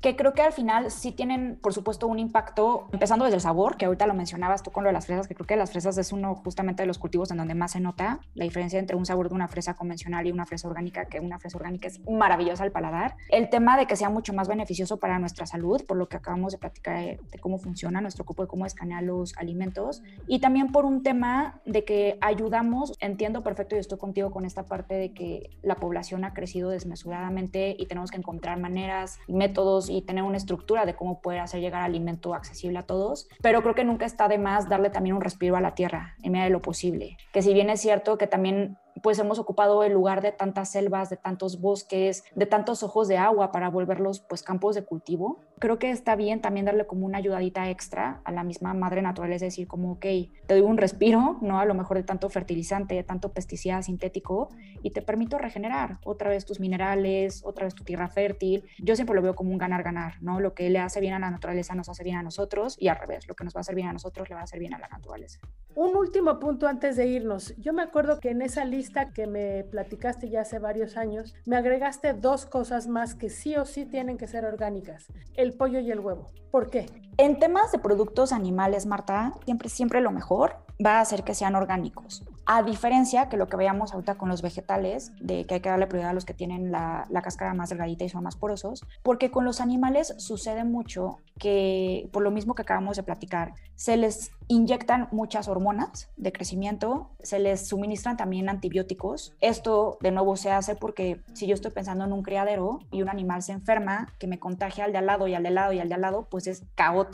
que 0.00 0.16
creo 0.16 0.32
que 0.32 0.42
al 0.42 0.52
final 0.52 0.90
sí 0.90 1.12
tienen, 1.12 1.58
por 1.60 1.74
supuesto, 1.74 2.06
un 2.06 2.18
impacto, 2.18 2.88
empezando 2.92 3.24
desde 3.26 3.36
el 3.36 3.42
sabor, 3.42 3.76
que 3.76 3.84
ahorita 3.84 4.06
lo 4.06 4.14
mencionabas 4.14 4.62
tú 4.62 4.70
con 4.70 4.82
lo 4.82 4.88
de 4.88 4.94
las 4.94 5.06
fresas, 5.06 5.28
que 5.28 5.34
creo 5.34 5.46
que 5.46 5.56
las 5.56 5.70
fresas 5.70 5.98
es 5.98 6.12
uno 6.12 6.34
justamente 6.36 6.82
de 6.82 6.86
los 6.86 6.98
cultivos 6.98 7.30
en 7.30 7.36
donde 7.36 7.54
más 7.54 7.72
se 7.72 7.80
nota 7.80 8.20
la 8.34 8.44
diferencia 8.44 8.78
entre 8.78 8.96
un 8.96 9.04
sabor 9.04 9.28
de 9.28 9.34
una 9.34 9.48
fresa 9.48 9.74
convencional 9.74 10.26
y 10.26 10.32
una 10.32 10.46
fresa 10.46 10.68
orgánica, 10.68 11.04
que 11.04 11.20
una 11.20 11.38
fresa 11.38 11.58
orgánica 11.58 11.88
es 11.88 12.00
maravillosa 12.08 12.64
al 12.64 12.72
paladar. 12.72 13.16
El 13.28 13.50
tema 13.50 13.76
de 13.76 13.86
que 13.86 13.96
sea 13.96 14.08
mucho 14.08 14.32
más 14.32 14.48
beneficioso 14.48 14.98
para 14.98 15.18
nuestra 15.18 15.44
salud, 15.44 15.84
por 15.86 15.98
lo 15.98 16.08
que 16.08 16.16
acabamos 16.16 16.52
de 16.52 16.58
platicar 16.58 16.96
de, 16.96 17.20
cómo 17.40 17.58
funciona 17.58 18.00
nuestro 18.00 18.24
cuerpo, 18.24 18.44
de 18.44 18.48
cómo 18.48 18.64
escanea 18.64 19.02
los 19.02 19.36
alimentos, 19.36 20.02
y 20.26 20.38
también 20.38 20.72
por 20.72 20.86
un 20.86 21.02
tema 21.02 21.60
de 21.66 21.84
que 21.84 22.16
ayudamos, 22.22 22.94
entiendo 23.00 23.42
perfecto 23.42 23.76
y 23.76 23.78
estoy 23.78 23.98
contigo 23.98 24.30
con 24.30 24.46
esta 24.46 24.64
parte 24.64 24.94
de 24.94 25.12
que 25.12 25.50
la 25.62 25.74
población 25.74 26.24
ha 26.24 26.32
crecido 26.32 26.70
desmesuradamente 26.70 27.76
y 27.78 27.86
tenemos 27.86 28.10
que 28.10 28.16
encontrar 28.16 28.58
maneras 28.58 29.18
métodos 29.28 29.89
y 29.90 30.02
tener 30.02 30.24
una 30.24 30.36
estructura 30.36 30.86
de 30.86 30.94
cómo 30.94 31.20
poder 31.20 31.40
hacer 31.40 31.60
llegar 31.60 31.82
alimento 31.82 32.34
accesible 32.34 32.78
a 32.78 32.86
todos, 32.86 33.28
pero 33.42 33.62
creo 33.62 33.74
que 33.74 33.84
nunca 33.84 34.06
está 34.06 34.28
de 34.28 34.38
más 34.38 34.68
darle 34.68 34.90
también 34.90 35.16
un 35.16 35.22
respiro 35.22 35.56
a 35.56 35.60
la 35.60 35.74
tierra 35.74 36.14
en 36.22 36.32
medida 36.32 36.44
de 36.44 36.50
lo 36.50 36.60
posible. 36.60 37.16
Que 37.32 37.42
si 37.42 37.52
bien 37.52 37.70
es 37.70 37.80
cierto 37.80 38.18
que 38.18 38.26
también 38.26 38.78
pues 39.02 39.18
hemos 39.18 39.38
ocupado 39.38 39.82
el 39.82 39.92
lugar 39.92 40.20
de 40.20 40.32
tantas 40.32 40.70
selvas, 40.70 41.10
de 41.10 41.16
tantos 41.16 41.60
bosques, 41.60 42.24
de 42.34 42.46
tantos 42.46 42.82
ojos 42.82 43.08
de 43.08 43.16
agua 43.16 43.52
para 43.52 43.70
volverlos 43.70 44.20
pues 44.20 44.42
campos 44.42 44.74
de 44.74 44.84
cultivo. 44.84 45.40
Creo 45.60 45.78
que 45.78 45.90
está 45.90 46.16
bien 46.16 46.40
también 46.40 46.64
darle 46.64 46.86
como 46.86 47.04
una 47.04 47.18
ayudadita 47.18 47.68
extra 47.68 48.22
a 48.24 48.32
la 48.32 48.44
misma 48.44 48.72
madre 48.72 49.02
naturaleza, 49.02 49.44
decir, 49.44 49.68
como, 49.68 49.92
ok, 49.92 50.00
te 50.00 50.54
doy 50.54 50.62
un 50.62 50.78
respiro, 50.78 51.36
¿no? 51.42 51.60
A 51.60 51.66
lo 51.66 51.74
mejor 51.74 51.98
de 51.98 52.02
tanto 52.02 52.30
fertilizante, 52.30 52.94
de 52.94 53.02
tanto 53.02 53.32
pesticida 53.32 53.82
sintético 53.82 54.48
y 54.82 54.92
te 54.92 55.02
permito 55.02 55.36
regenerar 55.36 55.98
otra 56.02 56.30
vez 56.30 56.46
tus 56.46 56.60
minerales, 56.60 57.42
otra 57.44 57.66
vez 57.66 57.74
tu 57.74 57.84
tierra 57.84 58.08
fértil. 58.08 58.64
Yo 58.78 58.96
siempre 58.96 59.14
lo 59.14 59.20
veo 59.20 59.34
como 59.34 59.50
un 59.50 59.58
ganar-ganar, 59.58 60.14
¿no? 60.22 60.40
Lo 60.40 60.54
que 60.54 60.70
le 60.70 60.78
hace 60.78 60.98
bien 60.98 61.12
a 61.12 61.18
la 61.18 61.30
naturaleza 61.30 61.74
nos 61.74 61.90
hace 61.90 62.04
bien 62.04 62.16
a 62.16 62.22
nosotros 62.22 62.76
y 62.78 62.88
al 62.88 62.96
revés, 62.96 63.28
lo 63.28 63.34
que 63.34 63.44
nos 63.44 63.54
va 63.54 63.58
a 63.58 63.60
hacer 63.60 63.74
bien 63.74 63.88
a 63.88 63.92
nosotros 63.92 64.30
le 64.30 64.36
va 64.36 64.40
a 64.40 64.44
hacer 64.44 64.60
bien 64.60 64.72
a 64.72 64.78
la 64.78 64.88
naturaleza. 64.88 65.40
Un 65.74 65.94
último 65.94 66.40
punto 66.40 66.68
antes 66.68 66.96
de 66.96 67.06
irnos. 67.06 67.54
Yo 67.58 67.74
me 67.74 67.82
acuerdo 67.82 68.18
que 68.18 68.30
en 68.30 68.40
esa 68.40 68.64
lista 68.64 69.12
que 69.12 69.26
me 69.26 69.64
platicaste 69.64 70.30
ya 70.30 70.40
hace 70.40 70.58
varios 70.58 70.96
años, 70.96 71.34
me 71.44 71.56
agregaste 71.56 72.14
dos 72.14 72.46
cosas 72.46 72.88
más 72.88 73.14
que 73.14 73.28
sí 73.28 73.56
o 73.56 73.66
sí 73.66 73.84
tienen 73.84 74.16
que 74.16 74.26
ser 74.26 74.46
orgánicas, 74.46 75.06
el 75.34 75.49
pollo 75.54 75.80
y 75.80 75.90
el 75.90 76.00
huevo. 76.00 76.30
¿Por 76.50 76.70
qué? 76.70 76.86
En 77.22 77.38
temas 77.38 77.70
de 77.70 77.78
productos 77.78 78.32
animales, 78.32 78.86
Marta, 78.86 79.34
siempre, 79.44 79.68
siempre 79.68 80.00
lo 80.00 80.10
mejor 80.10 80.56
va 80.84 81.00
a 81.00 81.04
ser 81.04 81.22
que 81.22 81.34
sean 81.34 81.54
orgánicos. 81.54 82.24
A 82.46 82.62
diferencia 82.62 83.28
que 83.28 83.36
lo 83.36 83.46
que 83.46 83.58
veamos 83.58 83.92
ahorita 83.92 84.16
con 84.16 84.30
los 84.30 84.40
vegetales, 84.40 85.12
de 85.20 85.44
que 85.44 85.54
hay 85.54 85.60
que 85.60 85.68
darle 85.68 85.86
prioridad 85.86 86.12
a 86.12 86.14
los 86.14 86.24
que 86.24 86.32
tienen 86.32 86.72
la, 86.72 87.06
la 87.10 87.20
cáscara 87.20 87.52
más 87.52 87.68
delgadita 87.68 88.04
y 88.04 88.08
son 88.08 88.24
más 88.24 88.36
porosos, 88.36 88.86
porque 89.02 89.30
con 89.30 89.44
los 89.44 89.60
animales 89.60 90.14
sucede 90.16 90.64
mucho 90.64 91.18
que, 91.38 92.08
por 92.12 92.22
lo 92.22 92.30
mismo 92.30 92.54
que 92.54 92.62
acabamos 92.62 92.96
de 92.96 93.02
platicar, 93.02 93.52
se 93.74 93.96
les 93.96 94.30
inyectan 94.48 95.08
muchas 95.12 95.48
hormonas 95.48 96.10
de 96.16 96.32
crecimiento, 96.32 97.10
se 97.20 97.38
les 97.38 97.68
suministran 97.68 98.16
también 98.16 98.48
antibióticos. 98.48 99.34
Esto, 99.40 99.98
de 100.00 100.10
nuevo, 100.10 100.36
se 100.36 100.50
hace 100.50 100.74
porque 100.74 101.20
si 101.34 101.46
yo 101.46 101.54
estoy 101.54 101.70
pensando 101.70 102.04
en 102.04 102.12
un 102.12 102.22
criadero 102.22 102.80
y 102.90 103.02
un 103.02 103.08
animal 103.08 103.42
se 103.42 103.52
enferma, 103.52 104.08
que 104.18 104.26
me 104.26 104.38
contagia 104.38 104.84
al 104.84 104.92
de 104.92 104.98
al 104.98 105.06
lado 105.06 105.28
y 105.28 105.34
al 105.34 105.42
de 105.42 105.48
al 105.48 105.54
lado 105.54 105.72
y 105.72 105.78
al 105.78 105.88
de 105.88 105.94
al 105.94 106.00
lado, 106.00 106.26
pues 106.30 106.46
es 106.46 106.64
caótico. 106.74 107.09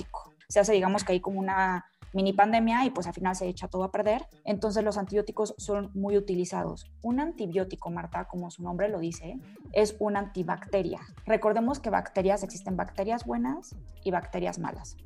Se 0.48 0.60
hace, 0.60 0.72
digamos, 0.72 1.04
que 1.04 1.12
hay 1.12 1.20
como 1.20 1.40
una 1.40 1.86
mini 2.12 2.32
pandemia 2.32 2.84
y 2.84 2.90
pues 2.90 3.06
al 3.06 3.14
final 3.14 3.36
se 3.36 3.46
echa 3.46 3.68
todo 3.68 3.84
a 3.84 3.92
perder. 3.92 4.26
Entonces 4.44 4.82
los 4.82 4.96
antibióticos 4.96 5.54
son 5.58 5.90
muy 5.94 6.16
utilizados. 6.16 6.90
Un 7.02 7.20
antibiótico, 7.20 7.90
Marta, 7.90 8.26
como 8.26 8.50
su 8.50 8.62
nombre 8.62 8.88
lo 8.88 8.98
dice, 8.98 9.38
es 9.72 9.96
una 9.98 10.20
antibacteria. 10.20 11.00
Recordemos 11.26 11.78
que 11.78 11.90
bacterias 11.90 12.42
existen 12.42 12.76
bacterias 12.76 13.24
buenas 13.24 13.76
y 14.02 14.10
bacterias 14.10 14.58
malas. 14.58 14.96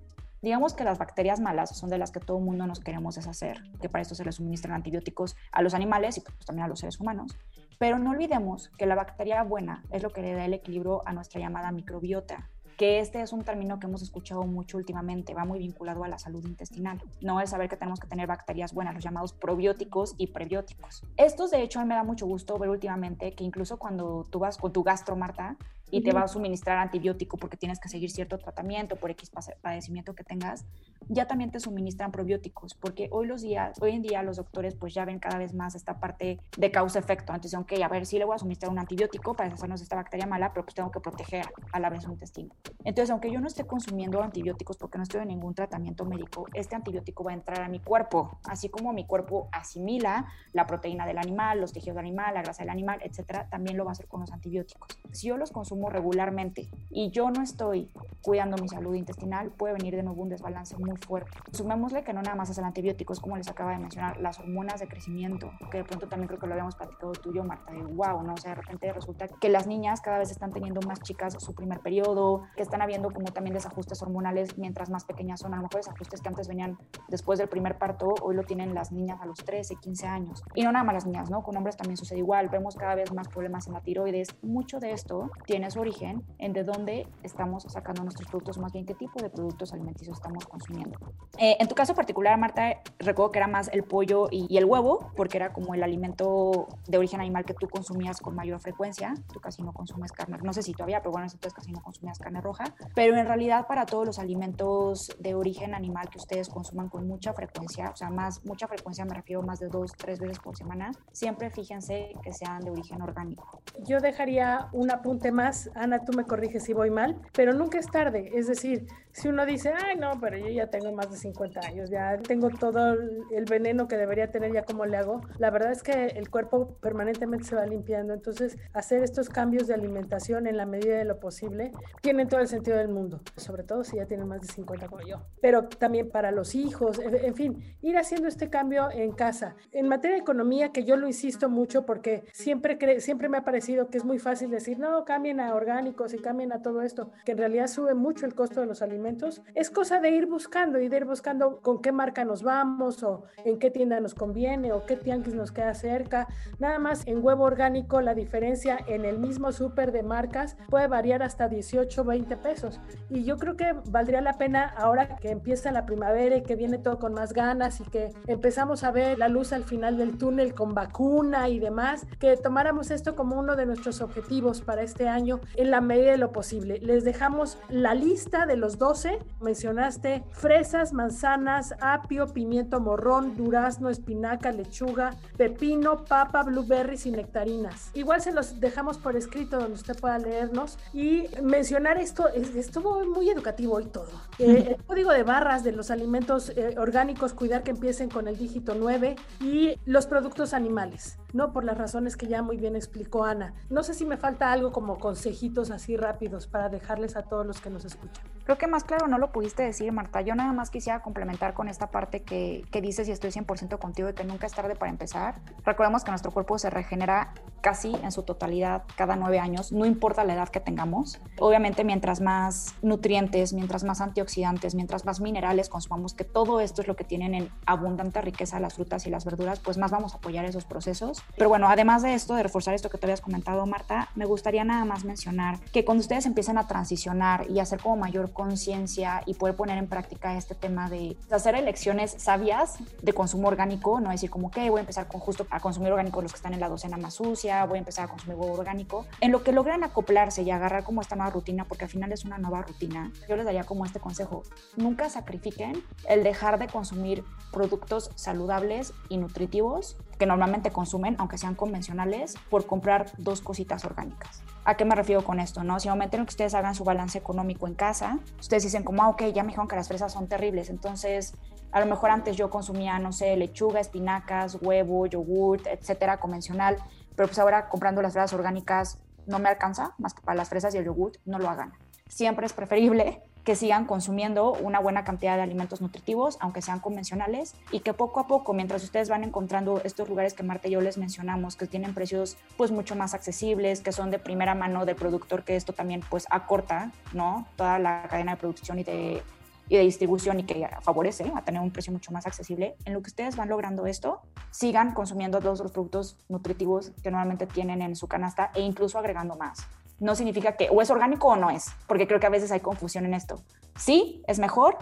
Digamos 0.42 0.72
que 0.72 0.84
las 0.84 0.98
bacterias 0.98 1.38
malas 1.38 1.76
son 1.76 1.90
de 1.90 1.98
las 1.98 2.12
que 2.12 2.20
todo 2.20 2.38
el 2.38 2.44
mundo 2.44 2.66
nos 2.66 2.80
queremos 2.80 3.16
deshacer, 3.16 3.62
que 3.80 3.90
para 3.90 4.00
esto 4.00 4.14
se 4.14 4.24
les 4.24 4.36
suministran 4.36 4.74
antibióticos 4.74 5.36
a 5.52 5.60
los 5.60 5.74
animales 5.74 6.16
y 6.16 6.22
pues 6.22 6.46
también 6.46 6.64
a 6.64 6.68
los 6.68 6.80
seres 6.80 6.98
humanos. 6.98 7.36
Pero 7.78 7.98
no 7.98 8.10
olvidemos 8.10 8.70
que 8.78 8.86
la 8.86 8.94
bacteria 8.94 9.42
buena 9.42 9.84
es 9.90 10.02
lo 10.02 10.10
que 10.10 10.22
le 10.22 10.32
da 10.32 10.46
el 10.46 10.54
equilibrio 10.54 11.02
a 11.06 11.12
nuestra 11.12 11.40
llamada 11.40 11.72
microbiota, 11.72 12.48
que 12.80 12.98
este 12.98 13.20
es 13.20 13.34
un 13.34 13.44
término 13.44 13.78
que 13.78 13.86
hemos 13.86 14.00
escuchado 14.00 14.42
mucho 14.44 14.78
últimamente, 14.78 15.34
va 15.34 15.44
muy 15.44 15.58
vinculado 15.58 16.02
a 16.02 16.08
la 16.08 16.18
salud 16.18 16.42
intestinal. 16.46 16.98
No 17.20 17.38
es 17.38 17.50
saber 17.50 17.68
que 17.68 17.76
tenemos 17.76 18.00
que 18.00 18.06
tener 18.06 18.26
bacterias 18.26 18.72
buenas, 18.72 18.94
los 18.94 19.04
llamados 19.04 19.34
probióticos 19.34 20.14
y 20.16 20.28
prebióticos. 20.28 21.02
Estos, 21.18 21.50
de 21.50 21.60
hecho, 21.60 21.78
a 21.78 21.82
mí 21.82 21.90
me 21.90 21.94
da 21.94 22.04
mucho 22.04 22.24
gusto 22.24 22.56
ver 22.58 22.70
últimamente 22.70 23.32
que 23.32 23.44
incluso 23.44 23.78
cuando 23.78 24.24
tú 24.30 24.38
vas 24.38 24.56
con 24.56 24.72
tu 24.72 24.82
gastro, 24.82 25.14
Marta, 25.14 25.58
y 25.90 26.02
te 26.02 26.12
va 26.12 26.22
a 26.22 26.28
suministrar 26.28 26.78
antibiótico 26.78 27.36
porque 27.36 27.56
tienes 27.56 27.80
que 27.80 27.88
seguir 27.88 28.10
cierto 28.10 28.38
tratamiento 28.38 28.96
por 28.96 29.10
X 29.10 29.30
padecimiento 29.60 30.14
que 30.14 30.24
tengas, 30.24 30.64
ya 31.08 31.26
también 31.26 31.50
te 31.50 31.60
suministran 31.60 32.12
probióticos, 32.12 32.74
porque 32.74 33.08
hoy 33.10 33.26
los 33.26 33.42
días, 33.42 33.78
hoy 33.80 33.92
en 33.92 34.02
día 34.02 34.22
los 34.22 34.36
doctores 34.36 34.76
pues 34.76 34.94
ya 34.94 35.04
ven 35.04 35.18
cada 35.18 35.38
vez 35.38 35.54
más 35.54 35.74
esta 35.74 35.98
parte 35.98 36.38
de 36.56 36.70
causa-efecto. 36.70 37.32
Entonces, 37.32 37.54
aunque 37.54 37.82
a 37.82 37.88
ver, 37.88 38.06
sí 38.06 38.18
le 38.18 38.24
voy 38.24 38.34
a 38.34 38.38
suministrar 38.38 38.70
un 38.70 38.78
antibiótico 38.78 39.34
para 39.34 39.48
deshacernos 39.48 39.80
de 39.80 39.84
esta 39.84 39.96
bacteria 39.96 40.26
mala, 40.26 40.52
pero 40.52 40.64
pues 40.64 40.74
tengo 40.74 40.90
que 40.90 41.00
proteger 41.00 41.46
a 41.72 41.80
la 41.80 41.90
vez 41.90 42.04
su 42.04 42.10
intestino. 42.10 42.54
Entonces, 42.84 43.10
aunque 43.10 43.32
yo 43.32 43.40
no 43.40 43.46
esté 43.46 43.66
consumiendo 43.66 44.22
antibióticos 44.22 44.76
porque 44.76 44.98
no 44.98 45.02
estoy 45.02 45.22
en 45.22 45.28
ningún 45.28 45.54
tratamiento 45.54 46.04
médico, 46.04 46.46
este 46.54 46.76
antibiótico 46.76 47.24
va 47.24 47.32
a 47.32 47.34
entrar 47.34 47.62
a 47.62 47.68
mi 47.68 47.80
cuerpo, 47.80 48.38
así 48.44 48.68
como 48.68 48.92
mi 48.92 49.06
cuerpo 49.06 49.48
asimila 49.52 50.26
la 50.52 50.66
proteína 50.66 51.06
del 51.06 51.18
animal, 51.18 51.60
los 51.60 51.72
tejidos 51.72 51.96
del 51.96 52.06
animal, 52.06 52.34
la 52.34 52.42
grasa 52.42 52.62
del 52.62 52.70
animal, 52.70 53.00
etcétera, 53.02 53.48
también 53.50 53.76
lo 53.76 53.84
va 53.84 53.90
a 53.90 53.92
hacer 53.92 54.06
con 54.06 54.20
los 54.20 54.30
antibióticos. 54.32 54.88
Si 55.12 55.28
yo 55.28 55.36
los 55.36 55.50
consumo 55.50 55.79
regularmente 55.88 56.68
y 56.90 57.10
yo 57.10 57.30
no 57.30 57.42
estoy 57.42 57.88
cuidando 58.22 58.56
mi 58.58 58.68
salud 58.68 58.94
intestinal, 58.94 59.50
puede 59.50 59.74
venir 59.74 59.96
de 59.96 60.02
nuevo 60.02 60.22
un 60.22 60.28
desbalance 60.28 60.76
muy 60.76 60.96
fuerte. 60.96 61.30
Sumémosle 61.52 62.04
que 62.04 62.12
no 62.12 62.20
nada 62.20 62.36
más 62.36 62.50
es 62.50 62.58
el 62.58 62.64
antibiótico, 62.64 63.12
es 63.12 63.20
como 63.20 63.36
les 63.36 63.48
acaba 63.48 63.72
de 63.72 63.78
mencionar, 63.78 64.18
las 64.18 64.38
hormonas 64.38 64.80
de 64.80 64.88
crecimiento, 64.88 65.50
que 65.70 65.78
de 65.78 65.84
pronto 65.84 66.08
también 66.08 66.28
creo 66.28 66.38
que 66.38 66.46
lo 66.46 66.52
habíamos 66.52 66.76
platicado 66.76 67.12
tú 67.12 67.30
y 67.30 67.36
yo, 67.36 67.44
Marta, 67.44 67.72
de 67.72 67.82
wow, 67.82 68.22
¿no? 68.22 68.34
O 68.34 68.36
sea, 68.36 68.50
de 68.50 68.56
repente 68.56 68.92
resulta 68.92 69.28
que 69.28 69.48
las 69.48 69.66
niñas 69.66 70.00
cada 70.00 70.18
vez 70.18 70.30
están 70.30 70.50
teniendo 70.50 70.80
más 70.86 71.00
chicas 71.00 71.36
su 71.38 71.54
primer 71.54 71.80
periodo, 71.80 72.42
que 72.56 72.62
están 72.62 72.82
habiendo 72.82 73.10
como 73.10 73.32
también 73.32 73.54
desajustes 73.54 74.02
hormonales 74.02 74.58
mientras 74.58 74.90
más 74.90 75.04
pequeñas 75.04 75.40
son, 75.40 75.54
a 75.54 75.56
lo 75.56 75.62
mejor 75.62 75.76
desajustes 75.76 76.20
que 76.20 76.28
antes 76.28 76.48
venían 76.48 76.78
después 77.08 77.38
del 77.38 77.48
primer 77.48 77.78
parto, 77.78 78.14
hoy 78.22 78.34
lo 78.34 78.42
tienen 78.42 78.74
las 78.74 78.92
niñas 78.92 79.20
a 79.20 79.26
los 79.26 79.38
13, 79.38 79.76
15 79.76 80.06
años. 80.06 80.42
Y 80.54 80.62
no 80.62 80.72
nada 80.72 80.84
más 80.84 80.94
las 80.94 81.06
niñas, 81.06 81.30
¿no? 81.30 81.42
Con 81.42 81.56
hombres 81.56 81.76
también 81.76 81.96
sucede 81.96 82.18
igual, 82.18 82.48
vemos 82.48 82.74
cada 82.74 82.94
vez 82.94 83.12
más 83.12 83.28
problemas 83.28 83.66
en 83.66 83.74
la 83.74 83.80
tiroides. 83.80 84.28
Mucho 84.42 84.80
de 84.80 84.92
esto 84.92 85.30
tiene 85.46 85.69
su 85.70 85.80
origen 85.80 86.22
en 86.38 86.52
de 86.52 86.64
dónde 86.64 87.06
estamos 87.22 87.64
sacando 87.64 88.02
nuestros 88.02 88.28
productos, 88.28 88.58
más 88.58 88.72
bien 88.72 88.86
qué 88.86 88.94
tipo 88.94 89.20
de 89.22 89.30
productos 89.30 89.72
alimenticios 89.72 90.16
estamos 90.16 90.44
consumiendo. 90.46 90.98
Eh, 91.38 91.56
en 91.58 91.68
tu 91.68 91.74
caso 91.74 91.94
particular, 91.94 92.38
Marta, 92.38 92.80
recuerdo 92.98 93.32
que 93.32 93.38
era 93.38 93.48
más 93.48 93.68
el 93.72 93.84
pollo 93.84 94.28
y, 94.30 94.56
el 94.56 94.64
huevo, 94.64 95.10
porque 95.16 95.38
era 95.38 95.52
como 95.52 95.74
el 95.74 95.82
alimento 95.82 96.68
de 96.86 96.98
origen 96.98 97.20
animal 97.20 97.44
que 97.44 97.54
tú 97.54 97.68
consumías 97.68 98.20
con 98.20 98.34
mayor 98.34 98.60
frecuencia. 98.60 99.14
Tú 99.32 99.40
casi 99.40 99.62
no 99.62 99.72
consumes 99.72 100.12
carne, 100.12 100.38
no 100.42 100.52
sé 100.52 100.62
si 100.62 100.72
todavía, 100.72 101.00
pero 101.00 101.12
bueno, 101.12 101.26
entonces 101.26 101.54
casi 101.54 101.72
no 101.72 101.80
consumías 101.82 102.18
carne 102.18 102.40
roja. 102.40 102.64
Pero 102.94 103.16
en 103.16 103.26
realidad 103.26 103.66
para 103.66 103.86
todos 103.86 104.06
los 104.06 104.18
alimentos 104.18 105.10
de 105.18 105.34
origen 105.34 105.74
animal 105.74 106.08
que 106.10 106.18
ustedes 106.18 106.48
consuman 106.48 106.88
con 106.88 107.06
mucha 107.06 107.32
frecuencia, 107.32 107.90
o 107.90 107.96
sea, 107.96 108.10
más 108.10 108.44
mucha 108.44 108.66
frecuencia 108.66 109.04
me 109.04 109.14
refiero 109.14 109.42
más 109.42 109.60
de 109.60 109.68
dos, 109.68 109.92
tres 109.96 110.18
veces 110.18 110.38
por 110.38 110.56
semana, 110.56 110.92
siempre 111.12 111.50
fíjense 111.50 112.12
que 112.22 112.32
sean 112.32 112.60
de 112.60 112.70
origen 112.70 113.00
orgánico. 113.02 113.62
Yo 113.84 114.00
dejaría 114.00 114.68
un 114.72 114.90
apunte 114.90 115.32
más 115.32 115.59
Ana, 115.74 116.04
tú 116.04 116.12
me 116.12 116.24
corriges 116.24 116.64
si 116.64 116.72
voy 116.72 116.90
mal, 116.90 117.16
pero 117.32 117.52
nunca 117.52 117.78
es 117.78 117.86
tarde. 117.86 118.30
Es 118.34 118.46
decir, 118.46 118.86
si 119.12 119.28
uno 119.28 119.44
dice, 119.44 119.72
ay, 119.76 119.96
no, 119.96 120.18
pero 120.20 120.38
yo 120.38 120.48
ya 120.48 120.68
tengo 120.68 120.92
más 120.92 121.10
de 121.10 121.16
50 121.16 121.60
años, 121.60 121.90
ya 121.90 122.16
tengo 122.18 122.48
todo 122.50 122.94
el 122.94 123.44
veneno 123.44 123.88
que 123.88 123.96
debería 123.96 124.30
tener, 124.30 124.52
ya 124.52 124.62
como 124.62 124.86
le 124.86 124.96
hago, 124.96 125.20
la 125.38 125.50
verdad 125.50 125.72
es 125.72 125.82
que 125.82 126.06
el 126.06 126.30
cuerpo 126.30 126.76
permanentemente 126.80 127.46
se 127.46 127.56
va 127.56 127.66
limpiando. 127.66 128.14
Entonces, 128.14 128.56
hacer 128.72 129.02
estos 129.02 129.28
cambios 129.28 129.66
de 129.66 129.74
alimentación 129.74 130.46
en 130.46 130.56
la 130.56 130.66
medida 130.66 130.96
de 130.96 131.04
lo 131.04 131.18
posible 131.18 131.72
tienen 132.00 132.28
todo 132.28 132.40
el 132.40 132.48
sentido 132.48 132.76
del 132.76 132.88
mundo, 132.88 133.20
sobre 133.36 133.64
todo 133.64 133.84
si 133.84 133.96
ya 133.96 134.06
tienen 134.06 134.28
más 134.28 134.40
de 134.40 134.48
50 134.48 134.88
como 134.88 135.02
yo. 135.02 135.22
Pero 135.40 135.64
también 135.64 136.10
para 136.10 136.30
los 136.30 136.54
hijos, 136.54 137.00
en 137.00 137.34
fin, 137.34 137.76
ir 137.82 137.96
haciendo 137.96 138.28
este 138.28 138.48
cambio 138.48 138.90
en 138.90 139.12
casa. 139.12 139.56
En 139.72 139.88
materia 139.88 140.16
de 140.16 140.22
economía, 140.22 140.72
que 140.72 140.84
yo 140.84 140.96
lo 140.96 141.06
insisto 141.06 141.48
mucho 141.48 141.84
porque 141.84 142.24
siempre, 142.32 143.00
siempre 143.00 143.28
me 143.28 143.38
ha 143.38 143.44
parecido 143.44 143.88
que 143.88 143.98
es 143.98 144.04
muy 144.04 144.18
fácil 144.18 144.50
decir, 144.50 144.78
no, 144.78 145.04
cambien 145.04 145.39
a 145.40 145.54
orgánicos 145.54 146.14
y 146.14 146.18
cambien 146.18 146.52
a 146.52 146.62
todo 146.62 146.82
esto, 146.82 147.10
que 147.24 147.32
en 147.32 147.38
realidad 147.38 147.66
sube 147.66 147.94
mucho 147.94 148.26
el 148.26 148.34
costo 148.34 148.60
de 148.60 148.66
los 148.66 148.82
alimentos 148.82 149.42
es 149.54 149.70
cosa 149.70 150.00
de 150.00 150.10
ir 150.10 150.26
buscando 150.26 150.80
y 150.80 150.88
de 150.88 150.98
ir 150.98 151.04
buscando 151.04 151.60
con 151.60 151.80
qué 151.80 151.92
marca 151.92 152.24
nos 152.24 152.42
vamos 152.42 153.02
o 153.02 153.24
en 153.44 153.58
qué 153.58 153.70
tienda 153.70 154.00
nos 154.00 154.14
conviene 154.14 154.72
o 154.72 154.84
qué 154.86 154.96
tianguis 154.96 155.34
nos 155.34 155.52
queda 155.52 155.74
cerca. 155.74 156.28
Nada 156.58 156.78
más 156.78 157.06
en 157.06 157.24
huevo 157.24 157.44
orgánico 157.44 158.00
la 158.00 158.14
diferencia 158.14 158.78
en 158.86 159.04
el 159.04 159.18
mismo 159.18 159.52
súper 159.52 159.92
de 159.92 160.02
marcas 160.02 160.56
puede 160.68 160.86
variar 160.86 161.22
hasta 161.22 161.48
18, 161.48 162.04
20 162.04 162.36
pesos. 162.36 162.80
Y 163.08 163.24
yo 163.24 163.36
creo 163.36 163.56
que 163.56 163.74
valdría 163.86 164.20
la 164.20 164.38
pena 164.38 164.64
ahora 164.76 165.16
que 165.16 165.30
empieza 165.30 165.72
la 165.72 165.86
primavera 165.86 166.36
y 166.36 166.42
que 166.42 166.56
viene 166.56 166.78
todo 166.78 166.98
con 166.98 167.14
más 167.14 167.32
ganas 167.32 167.80
y 167.80 167.84
que 167.84 168.12
empezamos 168.26 168.84
a 168.84 168.90
ver 168.90 169.18
la 169.18 169.28
luz 169.28 169.52
al 169.52 169.64
final 169.64 169.96
del 169.96 170.18
túnel 170.18 170.54
con 170.54 170.74
vacuna 170.74 171.48
y 171.48 171.58
demás, 171.58 172.06
que 172.18 172.36
tomáramos 172.36 172.90
esto 172.90 173.16
como 173.16 173.38
uno 173.38 173.56
de 173.56 173.66
nuestros 173.66 174.00
objetivos 174.00 174.60
para 174.60 174.82
este 174.82 175.08
año 175.08 175.29
en 175.56 175.70
la 175.70 175.80
medida 175.80 176.12
de 176.12 176.18
lo 176.18 176.32
posible. 176.32 176.78
Les 176.80 177.04
dejamos 177.04 177.58
la 177.68 177.94
lista 177.94 178.46
de 178.46 178.56
los 178.56 178.78
dos 178.78 179.00
mencionaste 179.40 180.22
fresas, 180.32 180.92
manzanas, 180.92 181.74
apio, 181.80 182.28
pimiento 182.32 182.80
morrón, 182.80 183.36
durazno, 183.36 183.88
espinaca, 183.88 184.52
lechuga, 184.52 185.14
pepino, 185.36 186.04
papa, 186.04 186.42
blueberries 186.42 187.06
y 187.06 187.12
nectarinas. 187.12 187.90
Igual 187.94 188.20
se 188.20 188.32
los 188.32 188.60
dejamos 188.60 188.98
por 188.98 189.16
escrito 189.16 189.58
donde 189.58 189.74
usted 189.74 189.98
pueda 189.98 190.18
leernos 190.18 190.78
y 190.92 191.26
mencionar 191.42 191.98
esto, 191.98 192.28
estuvo 192.28 193.04
muy 193.06 193.30
educativo 193.30 193.80
y 193.80 193.86
todo. 193.86 194.10
Eh, 194.40 194.74
el 194.78 194.84
código 194.86 195.10
de 195.10 195.22
barras 195.22 195.64
de 195.64 195.72
los 195.72 195.90
alimentos 195.90 196.48
eh, 196.56 196.74
orgánicos, 196.78 197.34
cuidar 197.34 197.62
que 197.62 197.72
empiecen 197.72 198.08
con 198.08 198.26
el 198.26 198.38
dígito 198.38 198.74
9 198.74 199.16
y 199.40 199.78
los 199.84 200.06
productos 200.06 200.54
animales, 200.54 201.18
¿no? 201.34 201.52
Por 201.52 201.64
las 201.64 201.76
razones 201.76 202.16
que 202.16 202.26
ya 202.26 202.40
muy 202.40 202.56
bien 202.56 202.74
explicó 202.74 203.24
Ana. 203.24 203.52
No 203.68 203.82
sé 203.82 203.92
si 203.92 204.06
me 204.06 204.16
falta 204.16 204.50
algo 204.50 204.72
como 204.72 204.98
consejitos 205.20 205.70
así 205.70 205.98
rápidos 205.98 206.46
para 206.46 206.70
dejarles 206.70 207.14
a 207.14 207.22
todos 207.22 207.46
los 207.46 207.60
que 207.60 207.68
nos 207.68 207.84
escuchan. 207.84 208.24
Creo 208.44 208.56
que 208.56 208.66
más 208.66 208.84
claro 208.84 209.06
no 209.06 209.18
lo 209.18 209.32
pudiste 209.32 209.62
decir, 209.62 209.92
Marta. 209.92 210.22
Yo 210.22 210.34
nada 210.34 210.54
más 210.54 210.70
quisiera 210.70 211.02
complementar 211.02 211.52
con 211.52 211.68
esta 211.68 211.90
parte 211.90 212.22
que, 212.22 212.64
que 212.70 212.80
dices 212.80 213.06
y 213.06 213.12
estoy 213.12 213.30
100% 213.30 213.78
contigo 213.78 214.08
de 214.08 214.14
que 214.14 214.24
nunca 214.24 214.46
es 214.46 214.54
tarde 214.54 214.76
para 214.76 214.90
empezar. 214.90 215.34
Recordemos 215.62 216.04
que 216.04 216.10
nuestro 216.10 216.30
cuerpo 216.30 216.58
se 216.58 216.70
regenera 216.70 217.34
casi 217.60 217.94
en 217.96 218.12
su 218.12 218.22
totalidad 218.22 218.84
cada 218.96 219.16
nueve 219.16 219.38
años, 219.38 219.72
no 219.72 219.84
importa 219.84 220.24
la 220.24 220.32
edad 220.34 220.48
que 220.48 220.60
tengamos. 220.60 221.20
Obviamente, 221.38 221.84
mientras 221.84 222.22
más 222.22 222.74
nutrientes, 222.80 223.52
mientras 223.52 223.84
más 223.84 224.00
antioxidantes, 224.00 224.74
mientras 224.74 225.04
más 225.04 225.20
minerales 225.20 225.68
consumamos, 225.68 226.14
que 226.14 226.24
todo 226.24 226.60
esto 226.60 226.80
es 226.80 226.88
lo 226.88 226.96
que 226.96 227.04
tienen 227.04 227.34
en 227.34 227.50
abundante 227.66 228.22
riqueza 228.22 228.58
las 228.58 228.74
frutas 228.74 229.06
y 229.06 229.10
las 229.10 229.26
verduras, 229.26 229.60
pues 229.60 229.76
más 229.76 229.90
vamos 229.90 230.14
a 230.14 230.16
apoyar 230.16 230.46
esos 230.46 230.64
procesos. 230.64 231.22
Pero 231.36 231.50
bueno, 231.50 231.68
además 231.68 232.02
de 232.02 232.14
esto, 232.14 232.34
de 232.34 232.42
reforzar 232.42 232.74
esto 232.74 232.88
que 232.88 232.98
te 232.98 233.06
habías 233.06 233.20
comentado, 233.20 233.66
Marta, 233.66 234.08
me 234.14 234.24
gustaría 234.24 234.64
nada 234.64 234.84
más 234.84 235.04
mencionar 235.10 235.58
que 235.72 235.84
cuando 235.84 236.00
ustedes 236.00 236.24
empiecen 236.26 236.56
a 236.56 236.66
transicionar 236.66 237.50
y 237.50 237.58
hacer 237.58 237.80
como 237.80 237.96
mayor 237.96 238.32
conciencia 238.32 239.22
y 239.26 239.34
poder 239.34 239.56
poner 239.56 239.76
en 239.76 239.88
práctica 239.88 240.36
este 240.36 240.54
tema 240.54 240.88
de 240.88 241.16
hacer 241.30 241.54
elecciones 241.56 242.14
sabias 242.18 242.76
de 243.02 243.12
consumo 243.12 243.48
orgánico, 243.48 244.00
no 244.00 244.10
decir 244.10 244.30
como 244.30 244.50
que 244.50 244.70
voy 244.70 244.78
a 244.78 244.80
empezar 244.80 245.08
con 245.08 245.20
justo 245.20 245.46
a 245.50 245.58
consumir 245.60 245.90
orgánico 245.90 246.22
los 246.22 246.32
que 246.32 246.36
están 246.36 246.54
en 246.54 246.60
la 246.60 246.68
docena 246.68 246.96
más 246.96 247.14
sucia, 247.14 247.64
voy 247.64 247.78
a 247.78 247.80
empezar 247.80 248.04
a 248.04 248.08
consumir 248.08 248.36
huevo 248.38 248.54
orgánico, 248.54 249.06
en 249.20 249.32
lo 249.32 249.42
que 249.42 249.52
logran 249.52 249.82
acoplarse 249.82 250.42
y 250.42 250.50
agarrar 250.50 250.84
como 250.84 251.00
esta 251.00 251.16
nueva 251.16 251.30
rutina, 251.30 251.64
porque 251.64 251.84
al 251.84 251.90
final 251.90 252.12
es 252.12 252.24
una 252.24 252.38
nueva 252.38 252.62
rutina, 252.62 253.12
yo 253.28 253.36
les 253.36 253.44
daría 253.44 253.64
como 253.64 253.84
este 253.84 253.98
consejo, 253.98 254.44
nunca 254.76 255.10
sacrifiquen 255.10 255.82
el 256.08 256.22
dejar 256.22 256.58
de 256.58 256.68
consumir 256.68 257.24
productos 257.52 258.10
saludables 258.14 258.92
y 259.08 259.16
nutritivos 259.16 259.96
que 260.20 260.26
normalmente 260.26 260.70
consumen, 260.70 261.16
aunque 261.18 261.38
sean 261.38 261.54
convencionales, 261.54 262.34
por 262.50 262.66
comprar 262.66 263.06
dos 263.16 263.40
cositas 263.40 263.86
orgánicas. 263.86 264.42
¿A 264.66 264.76
qué 264.76 264.84
me 264.84 264.94
refiero 264.94 265.24
con 265.24 265.40
esto? 265.40 265.64
No? 265.64 265.80
Si 265.80 265.88
en 265.88 265.98
que 265.98 266.20
ustedes 266.20 266.52
hagan 266.52 266.74
su 266.74 266.84
balance 266.84 267.16
económico 267.16 267.66
en 267.66 267.72
casa, 267.72 268.18
ustedes 268.38 268.64
dicen 268.64 268.82
como, 268.82 269.02
ah, 269.02 269.08
ok, 269.08 269.22
ya 269.32 269.42
me 269.42 269.48
dijeron 269.48 269.66
que 269.66 269.76
las 269.76 269.88
fresas 269.88 270.12
son 270.12 270.28
terribles, 270.28 270.68
entonces 270.68 271.32
a 271.72 271.80
lo 271.80 271.86
mejor 271.86 272.10
antes 272.10 272.36
yo 272.36 272.50
consumía, 272.50 272.98
no 272.98 273.12
sé, 273.12 273.34
lechuga, 273.38 273.80
espinacas, 273.80 274.58
huevo, 274.60 275.06
yogurt, 275.06 275.66
etcétera, 275.66 276.20
convencional, 276.20 276.76
pero 277.16 277.26
pues 277.26 277.38
ahora 277.38 277.70
comprando 277.70 278.02
las 278.02 278.12
fresas 278.12 278.34
orgánicas 278.34 278.98
no 279.26 279.38
me 279.38 279.48
alcanza 279.48 279.94
más 279.96 280.12
que 280.12 280.20
para 280.20 280.36
las 280.36 280.50
fresas 280.50 280.74
y 280.74 280.78
el 280.78 280.84
yogurt, 280.84 281.16
no 281.24 281.38
lo 281.38 281.48
hagan. 281.48 281.72
Siempre 282.08 282.44
es 282.44 282.52
preferible 282.52 283.22
que 283.44 283.56
sigan 283.56 283.86
consumiendo 283.86 284.52
una 284.52 284.80
buena 284.80 285.04
cantidad 285.04 285.36
de 285.36 285.42
alimentos 285.42 285.80
nutritivos, 285.80 286.36
aunque 286.40 286.62
sean 286.62 286.80
convencionales, 286.80 287.54
y 287.70 287.80
que 287.80 287.94
poco 287.94 288.20
a 288.20 288.26
poco, 288.26 288.52
mientras 288.52 288.82
ustedes 288.84 289.08
van 289.08 289.24
encontrando 289.24 289.80
estos 289.84 290.08
lugares 290.08 290.34
que 290.34 290.42
Marta 290.42 290.68
y 290.68 290.72
yo 290.72 290.80
les 290.80 290.98
mencionamos, 290.98 291.56
que 291.56 291.66
tienen 291.66 291.94
precios 291.94 292.36
pues 292.56 292.70
mucho 292.70 292.96
más 292.96 293.14
accesibles, 293.14 293.80
que 293.80 293.92
son 293.92 294.10
de 294.10 294.18
primera 294.18 294.54
mano 294.54 294.84
del 294.84 294.96
productor, 294.96 295.44
que 295.44 295.56
esto 295.56 295.72
también 295.72 296.02
pues 296.08 296.26
acorta, 296.30 296.92
¿no? 297.12 297.46
Toda 297.56 297.78
la 297.78 298.06
cadena 298.08 298.32
de 298.32 298.38
producción 298.38 298.78
y 298.78 298.84
de, 298.84 299.22
y 299.68 299.76
de 299.76 299.82
distribución 299.82 300.40
y 300.40 300.44
que 300.44 300.68
favorece 300.82 301.32
a 301.34 301.42
tener 301.42 301.60
un 301.62 301.70
precio 301.70 301.92
mucho 301.92 302.12
más 302.12 302.26
accesible. 302.26 302.76
En 302.84 302.92
lo 302.92 303.02
que 303.02 303.08
ustedes 303.08 303.36
van 303.36 303.48
logrando 303.48 303.86
esto, 303.86 304.20
sigan 304.50 304.92
consumiendo 304.92 305.40
todos 305.40 305.60
los 305.60 305.72
productos 305.72 306.16
nutritivos 306.28 306.92
que 307.02 307.10
normalmente 307.10 307.46
tienen 307.46 307.80
en 307.80 307.96
su 307.96 308.06
canasta 308.06 308.50
e 308.54 308.60
incluso 308.60 308.98
agregando 308.98 309.36
más 309.36 309.66
no 310.00 310.14
significa 310.14 310.56
que 310.56 310.68
o 310.70 310.82
es 310.82 310.90
orgánico 310.90 311.28
o 311.28 311.36
no 311.36 311.50
es, 311.50 311.66
porque 311.86 312.08
creo 312.08 312.18
que 312.18 312.26
a 312.26 312.30
veces 312.30 312.50
hay 312.50 312.60
confusión 312.60 313.04
en 313.04 313.14
esto. 313.14 313.42
Sí, 313.76 314.22
es 314.26 314.38
mejor, 314.38 314.76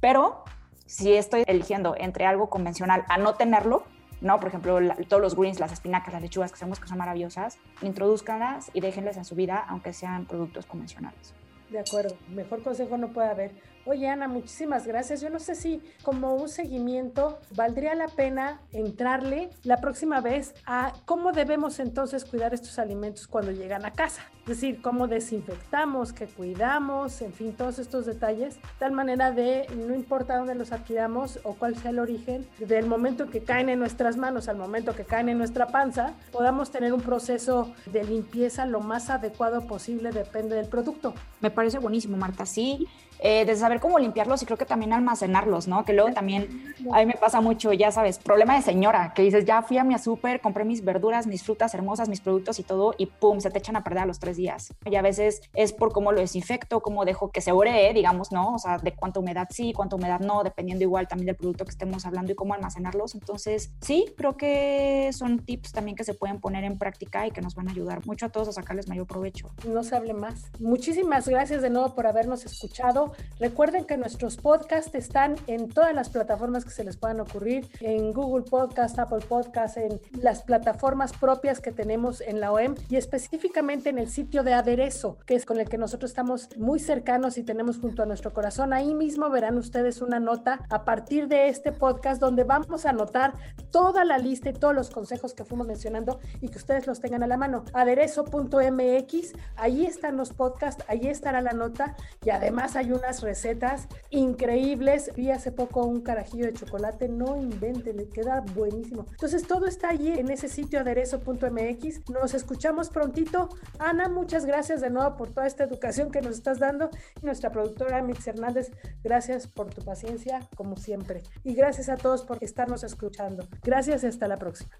pero 0.00 0.44
si 0.86 1.12
estoy 1.14 1.44
eligiendo 1.46 1.94
entre 1.98 2.26
algo 2.26 2.48
convencional 2.48 3.04
a 3.08 3.18
no 3.18 3.34
tenerlo, 3.34 3.84
¿no? 4.20 4.38
Por 4.38 4.48
ejemplo, 4.48 4.78
todos 5.08 5.20
los 5.20 5.34
greens, 5.34 5.58
las 5.58 5.72
espinacas, 5.72 6.12
las 6.12 6.22
lechugas 6.22 6.52
que 6.52 6.58
sabemos 6.58 6.78
que 6.80 6.86
son 6.86 6.98
maravillosas, 6.98 7.58
introduzcanlas 7.82 8.70
y 8.72 8.80
déjenles 8.80 9.16
en 9.16 9.24
su 9.24 9.34
vida, 9.34 9.64
aunque 9.68 9.92
sean 9.92 10.26
productos 10.26 10.64
convencionales. 10.66 11.34
De 11.70 11.80
acuerdo, 11.80 12.16
mejor 12.28 12.62
consejo 12.62 12.96
no 12.98 13.08
puede 13.08 13.30
haber. 13.30 13.52
Oye, 13.84 14.08
Ana, 14.08 14.28
muchísimas 14.28 14.86
gracias. 14.86 15.20
Yo 15.20 15.28
no 15.28 15.40
sé 15.40 15.56
si 15.56 15.82
como 16.04 16.36
un 16.36 16.48
seguimiento 16.48 17.40
valdría 17.56 17.96
la 17.96 18.06
pena 18.06 18.60
entrarle 18.70 19.50
la 19.64 19.78
próxima 19.78 20.20
vez 20.20 20.54
a 20.66 20.92
cómo 21.04 21.32
debemos 21.32 21.80
entonces 21.80 22.24
cuidar 22.24 22.54
estos 22.54 22.78
alimentos 22.78 23.26
cuando 23.26 23.50
llegan 23.50 23.84
a 23.84 23.90
casa. 23.90 24.22
Es 24.42 24.46
decir, 24.46 24.82
cómo 24.82 25.08
desinfectamos, 25.08 26.12
qué 26.12 26.26
cuidamos, 26.26 27.22
en 27.22 27.32
fin, 27.32 27.54
todos 27.54 27.78
estos 27.78 28.06
detalles, 28.06 28.58
tal 28.78 28.90
manera 28.90 29.30
de, 29.30 29.66
no 29.76 29.94
importa 29.94 30.36
dónde 30.36 30.56
los 30.56 30.72
adquiramos 30.72 31.38
o 31.44 31.54
cuál 31.54 31.76
sea 31.76 31.90
el 31.90 32.00
origen, 32.00 32.46
del 32.58 32.86
momento 32.86 33.30
que 33.30 33.42
caen 33.42 33.68
en 33.68 33.78
nuestras 33.78 34.16
manos 34.16 34.48
al 34.48 34.56
momento 34.56 34.96
que 34.96 35.04
caen 35.04 35.28
en 35.28 35.38
nuestra 35.38 35.68
panza, 35.68 36.14
podamos 36.32 36.70
tener 36.70 36.92
un 36.92 37.00
proceso 37.00 37.72
de 37.86 38.02
limpieza 38.02 38.66
lo 38.66 38.80
más 38.80 39.10
adecuado 39.10 39.66
posible, 39.66 40.10
depende 40.10 40.56
del 40.56 40.66
producto. 40.66 41.14
Me 41.40 41.50
parece 41.50 41.78
buenísimo, 41.78 42.16
Marta. 42.16 42.44
Sí, 42.44 42.88
eh, 43.24 43.44
de 43.44 43.54
saber 43.54 43.78
cómo 43.78 44.00
limpiarlos 44.00 44.42
y 44.42 44.46
creo 44.46 44.58
que 44.58 44.64
también 44.64 44.92
almacenarlos, 44.92 45.68
¿no? 45.68 45.84
Que 45.84 45.92
luego 45.92 46.12
también 46.12 46.74
a 46.92 46.98
mí 46.98 47.06
me 47.06 47.14
pasa 47.14 47.40
mucho, 47.40 47.72
ya 47.72 47.92
sabes, 47.92 48.18
problema 48.18 48.56
de 48.56 48.62
señora, 48.62 49.12
que 49.14 49.22
dices, 49.22 49.44
ya 49.44 49.62
fui 49.62 49.78
a 49.78 49.84
mi 49.84 49.96
súper, 49.98 50.40
compré 50.40 50.64
mis 50.64 50.84
verduras, 50.84 51.26
mis 51.28 51.44
frutas 51.44 51.72
hermosas, 51.74 52.08
mis 52.08 52.20
productos 52.20 52.58
y 52.58 52.64
todo, 52.64 52.94
y 52.98 53.06
pum, 53.06 53.38
se 53.40 53.50
te 53.50 53.58
echan 53.58 53.76
a 53.76 53.84
perder 53.84 54.02
a 54.02 54.06
los 54.06 54.18
tres 54.18 54.36
días. 54.36 54.74
Y 54.84 54.96
a 54.96 55.02
veces 55.02 55.42
es 55.54 55.72
por 55.72 55.92
cómo 55.92 56.10
lo 56.10 56.20
desinfecto, 56.20 56.80
cómo 56.80 57.04
dejo 57.04 57.30
que 57.30 57.40
se 57.40 57.52
ore, 57.52 57.92
digamos, 57.94 58.32
¿no? 58.32 58.54
O 58.54 58.58
sea, 58.58 58.78
de 58.78 58.92
cuánta 58.92 59.20
humedad 59.20 59.46
sí, 59.50 59.72
cuánta 59.72 59.96
humedad 59.96 60.18
no, 60.18 60.42
dependiendo 60.42 60.82
igual 60.82 61.06
también 61.06 61.26
del 61.26 61.36
producto 61.36 61.64
que 61.64 61.70
estemos 61.70 62.04
hablando 62.06 62.32
y 62.32 62.34
cómo 62.34 62.54
almacenarlos. 62.54 63.14
Entonces, 63.14 63.70
sí, 63.80 64.12
creo 64.16 64.36
que 64.36 65.10
son 65.12 65.38
tips 65.38 65.72
también 65.72 65.96
que 65.96 66.04
se 66.04 66.14
pueden 66.14 66.40
poner 66.40 66.64
en 66.64 66.78
práctica 66.78 67.26
y 67.26 67.30
que 67.30 67.40
nos 67.40 67.54
van 67.54 67.68
a 67.68 67.70
ayudar 67.70 68.04
mucho 68.04 68.26
a 68.26 68.28
todos 68.30 68.48
a 68.48 68.52
sacarles 68.52 68.88
mayor 68.88 69.06
provecho. 69.06 69.50
No 69.68 69.84
se 69.84 69.94
hable 69.94 70.14
más. 70.14 70.50
Muchísimas 70.58 71.28
gracias 71.28 71.62
de 71.62 71.70
nuevo 71.70 71.94
por 71.94 72.06
habernos 72.06 72.44
escuchado 72.44 73.11
Recuerden 73.38 73.84
que 73.84 73.96
nuestros 73.96 74.36
podcasts 74.36 74.94
están 74.94 75.36
en 75.46 75.68
todas 75.68 75.94
las 75.94 76.08
plataformas 76.08 76.64
que 76.64 76.70
se 76.70 76.84
les 76.84 76.96
puedan 76.96 77.20
ocurrir, 77.20 77.68
en 77.80 78.12
Google 78.12 78.44
Podcast, 78.48 78.98
Apple 78.98 79.24
Podcast, 79.28 79.76
en 79.76 80.00
las 80.20 80.42
plataformas 80.42 81.12
propias 81.12 81.60
que 81.60 81.72
tenemos 81.72 82.20
en 82.20 82.40
la 82.40 82.52
OEM 82.52 82.74
y 82.88 82.96
específicamente 82.96 83.90
en 83.90 83.98
el 83.98 84.08
sitio 84.08 84.42
de 84.42 84.54
aderezo, 84.54 85.18
que 85.26 85.34
es 85.34 85.46
con 85.46 85.60
el 85.60 85.68
que 85.68 85.78
nosotros 85.78 86.10
estamos 86.10 86.48
muy 86.56 86.78
cercanos 86.78 87.38
y 87.38 87.42
tenemos 87.42 87.78
junto 87.78 88.02
a 88.02 88.06
nuestro 88.06 88.32
corazón. 88.32 88.72
Ahí 88.72 88.94
mismo 88.94 89.28
verán 89.30 89.58
ustedes 89.58 90.02
una 90.02 90.20
nota 90.20 90.60
a 90.70 90.84
partir 90.84 91.28
de 91.28 91.48
este 91.48 91.72
podcast 91.72 92.20
donde 92.20 92.44
vamos 92.44 92.86
a 92.86 92.90
anotar 92.90 93.34
toda 93.70 94.04
la 94.04 94.18
lista 94.18 94.50
y 94.50 94.52
todos 94.52 94.74
los 94.74 94.90
consejos 94.90 95.34
que 95.34 95.44
fuimos 95.44 95.66
mencionando 95.66 96.20
y 96.40 96.48
que 96.48 96.58
ustedes 96.58 96.86
los 96.86 97.00
tengan 97.00 97.22
a 97.22 97.26
la 97.26 97.36
mano. 97.36 97.64
Aderezo.mx, 97.72 99.32
ahí 99.56 99.86
están 99.86 100.16
los 100.16 100.32
podcasts, 100.32 100.84
ahí 100.88 101.06
estará 101.06 101.40
la 101.40 101.52
nota 101.52 101.96
y 102.24 102.30
además 102.30 102.76
hay 102.76 102.92
unas 103.02 103.20
recetas 103.20 103.88
increíbles. 104.10 105.10
Vi 105.16 105.30
hace 105.30 105.50
poco 105.50 105.84
un 105.84 106.02
carajillo 106.02 106.46
de 106.46 106.52
chocolate, 106.52 107.08
no 107.08 107.36
inventen, 107.36 108.08
queda 108.10 108.40
buenísimo. 108.54 109.06
Entonces 109.10 109.46
todo 109.46 109.66
está 109.66 109.88
allí 109.90 110.12
en 110.12 110.30
ese 110.30 110.48
sitio 110.48 110.80
aderezo.mx. 110.80 112.08
Nos 112.10 112.34
escuchamos 112.34 112.90
prontito. 112.90 113.48
Ana, 113.78 114.08
muchas 114.08 114.46
gracias 114.46 114.80
de 114.80 114.90
nuevo 114.90 115.16
por 115.16 115.30
toda 115.30 115.46
esta 115.46 115.64
educación 115.64 116.10
que 116.10 116.20
nos 116.20 116.36
estás 116.36 116.60
dando. 116.60 116.90
Y 117.20 117.26
nuestra 117.26 117.50
productora 117.50 118.02
Mix 118.02 118.26
Hernández, 118.26 118.70
gracias 119.02 119.48
por 119.48 119.70
tu 119.74 119.84
paciencia, 119.84 120.48
como 120.54 120.76
siempre. 120.76 121.22
Y 121.42 121.54
gracias 121.54 121.88
a 121.88 121.96
todos 121.96 122.22
por 122.22 122.38
estarnos 122.40 122.84
escuchando. 122.84 123.48
Gracias 123.64 124.04
y 124.04 124.06
hasta 124.06 124.28
la 124.28 124.36
próxima. 124.36 124.70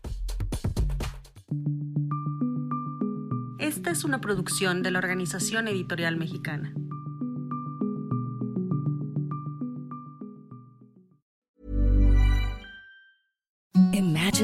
Esta 3.58 3.90
es 3.90 4.04
una 4.04 4.20
producción 4.20 4.82
de 4.82 4.90
la 4.90 4.98
Organización 4.98 5.66
Editorial 5.68 6.16
Mexicana. 6.16 6.72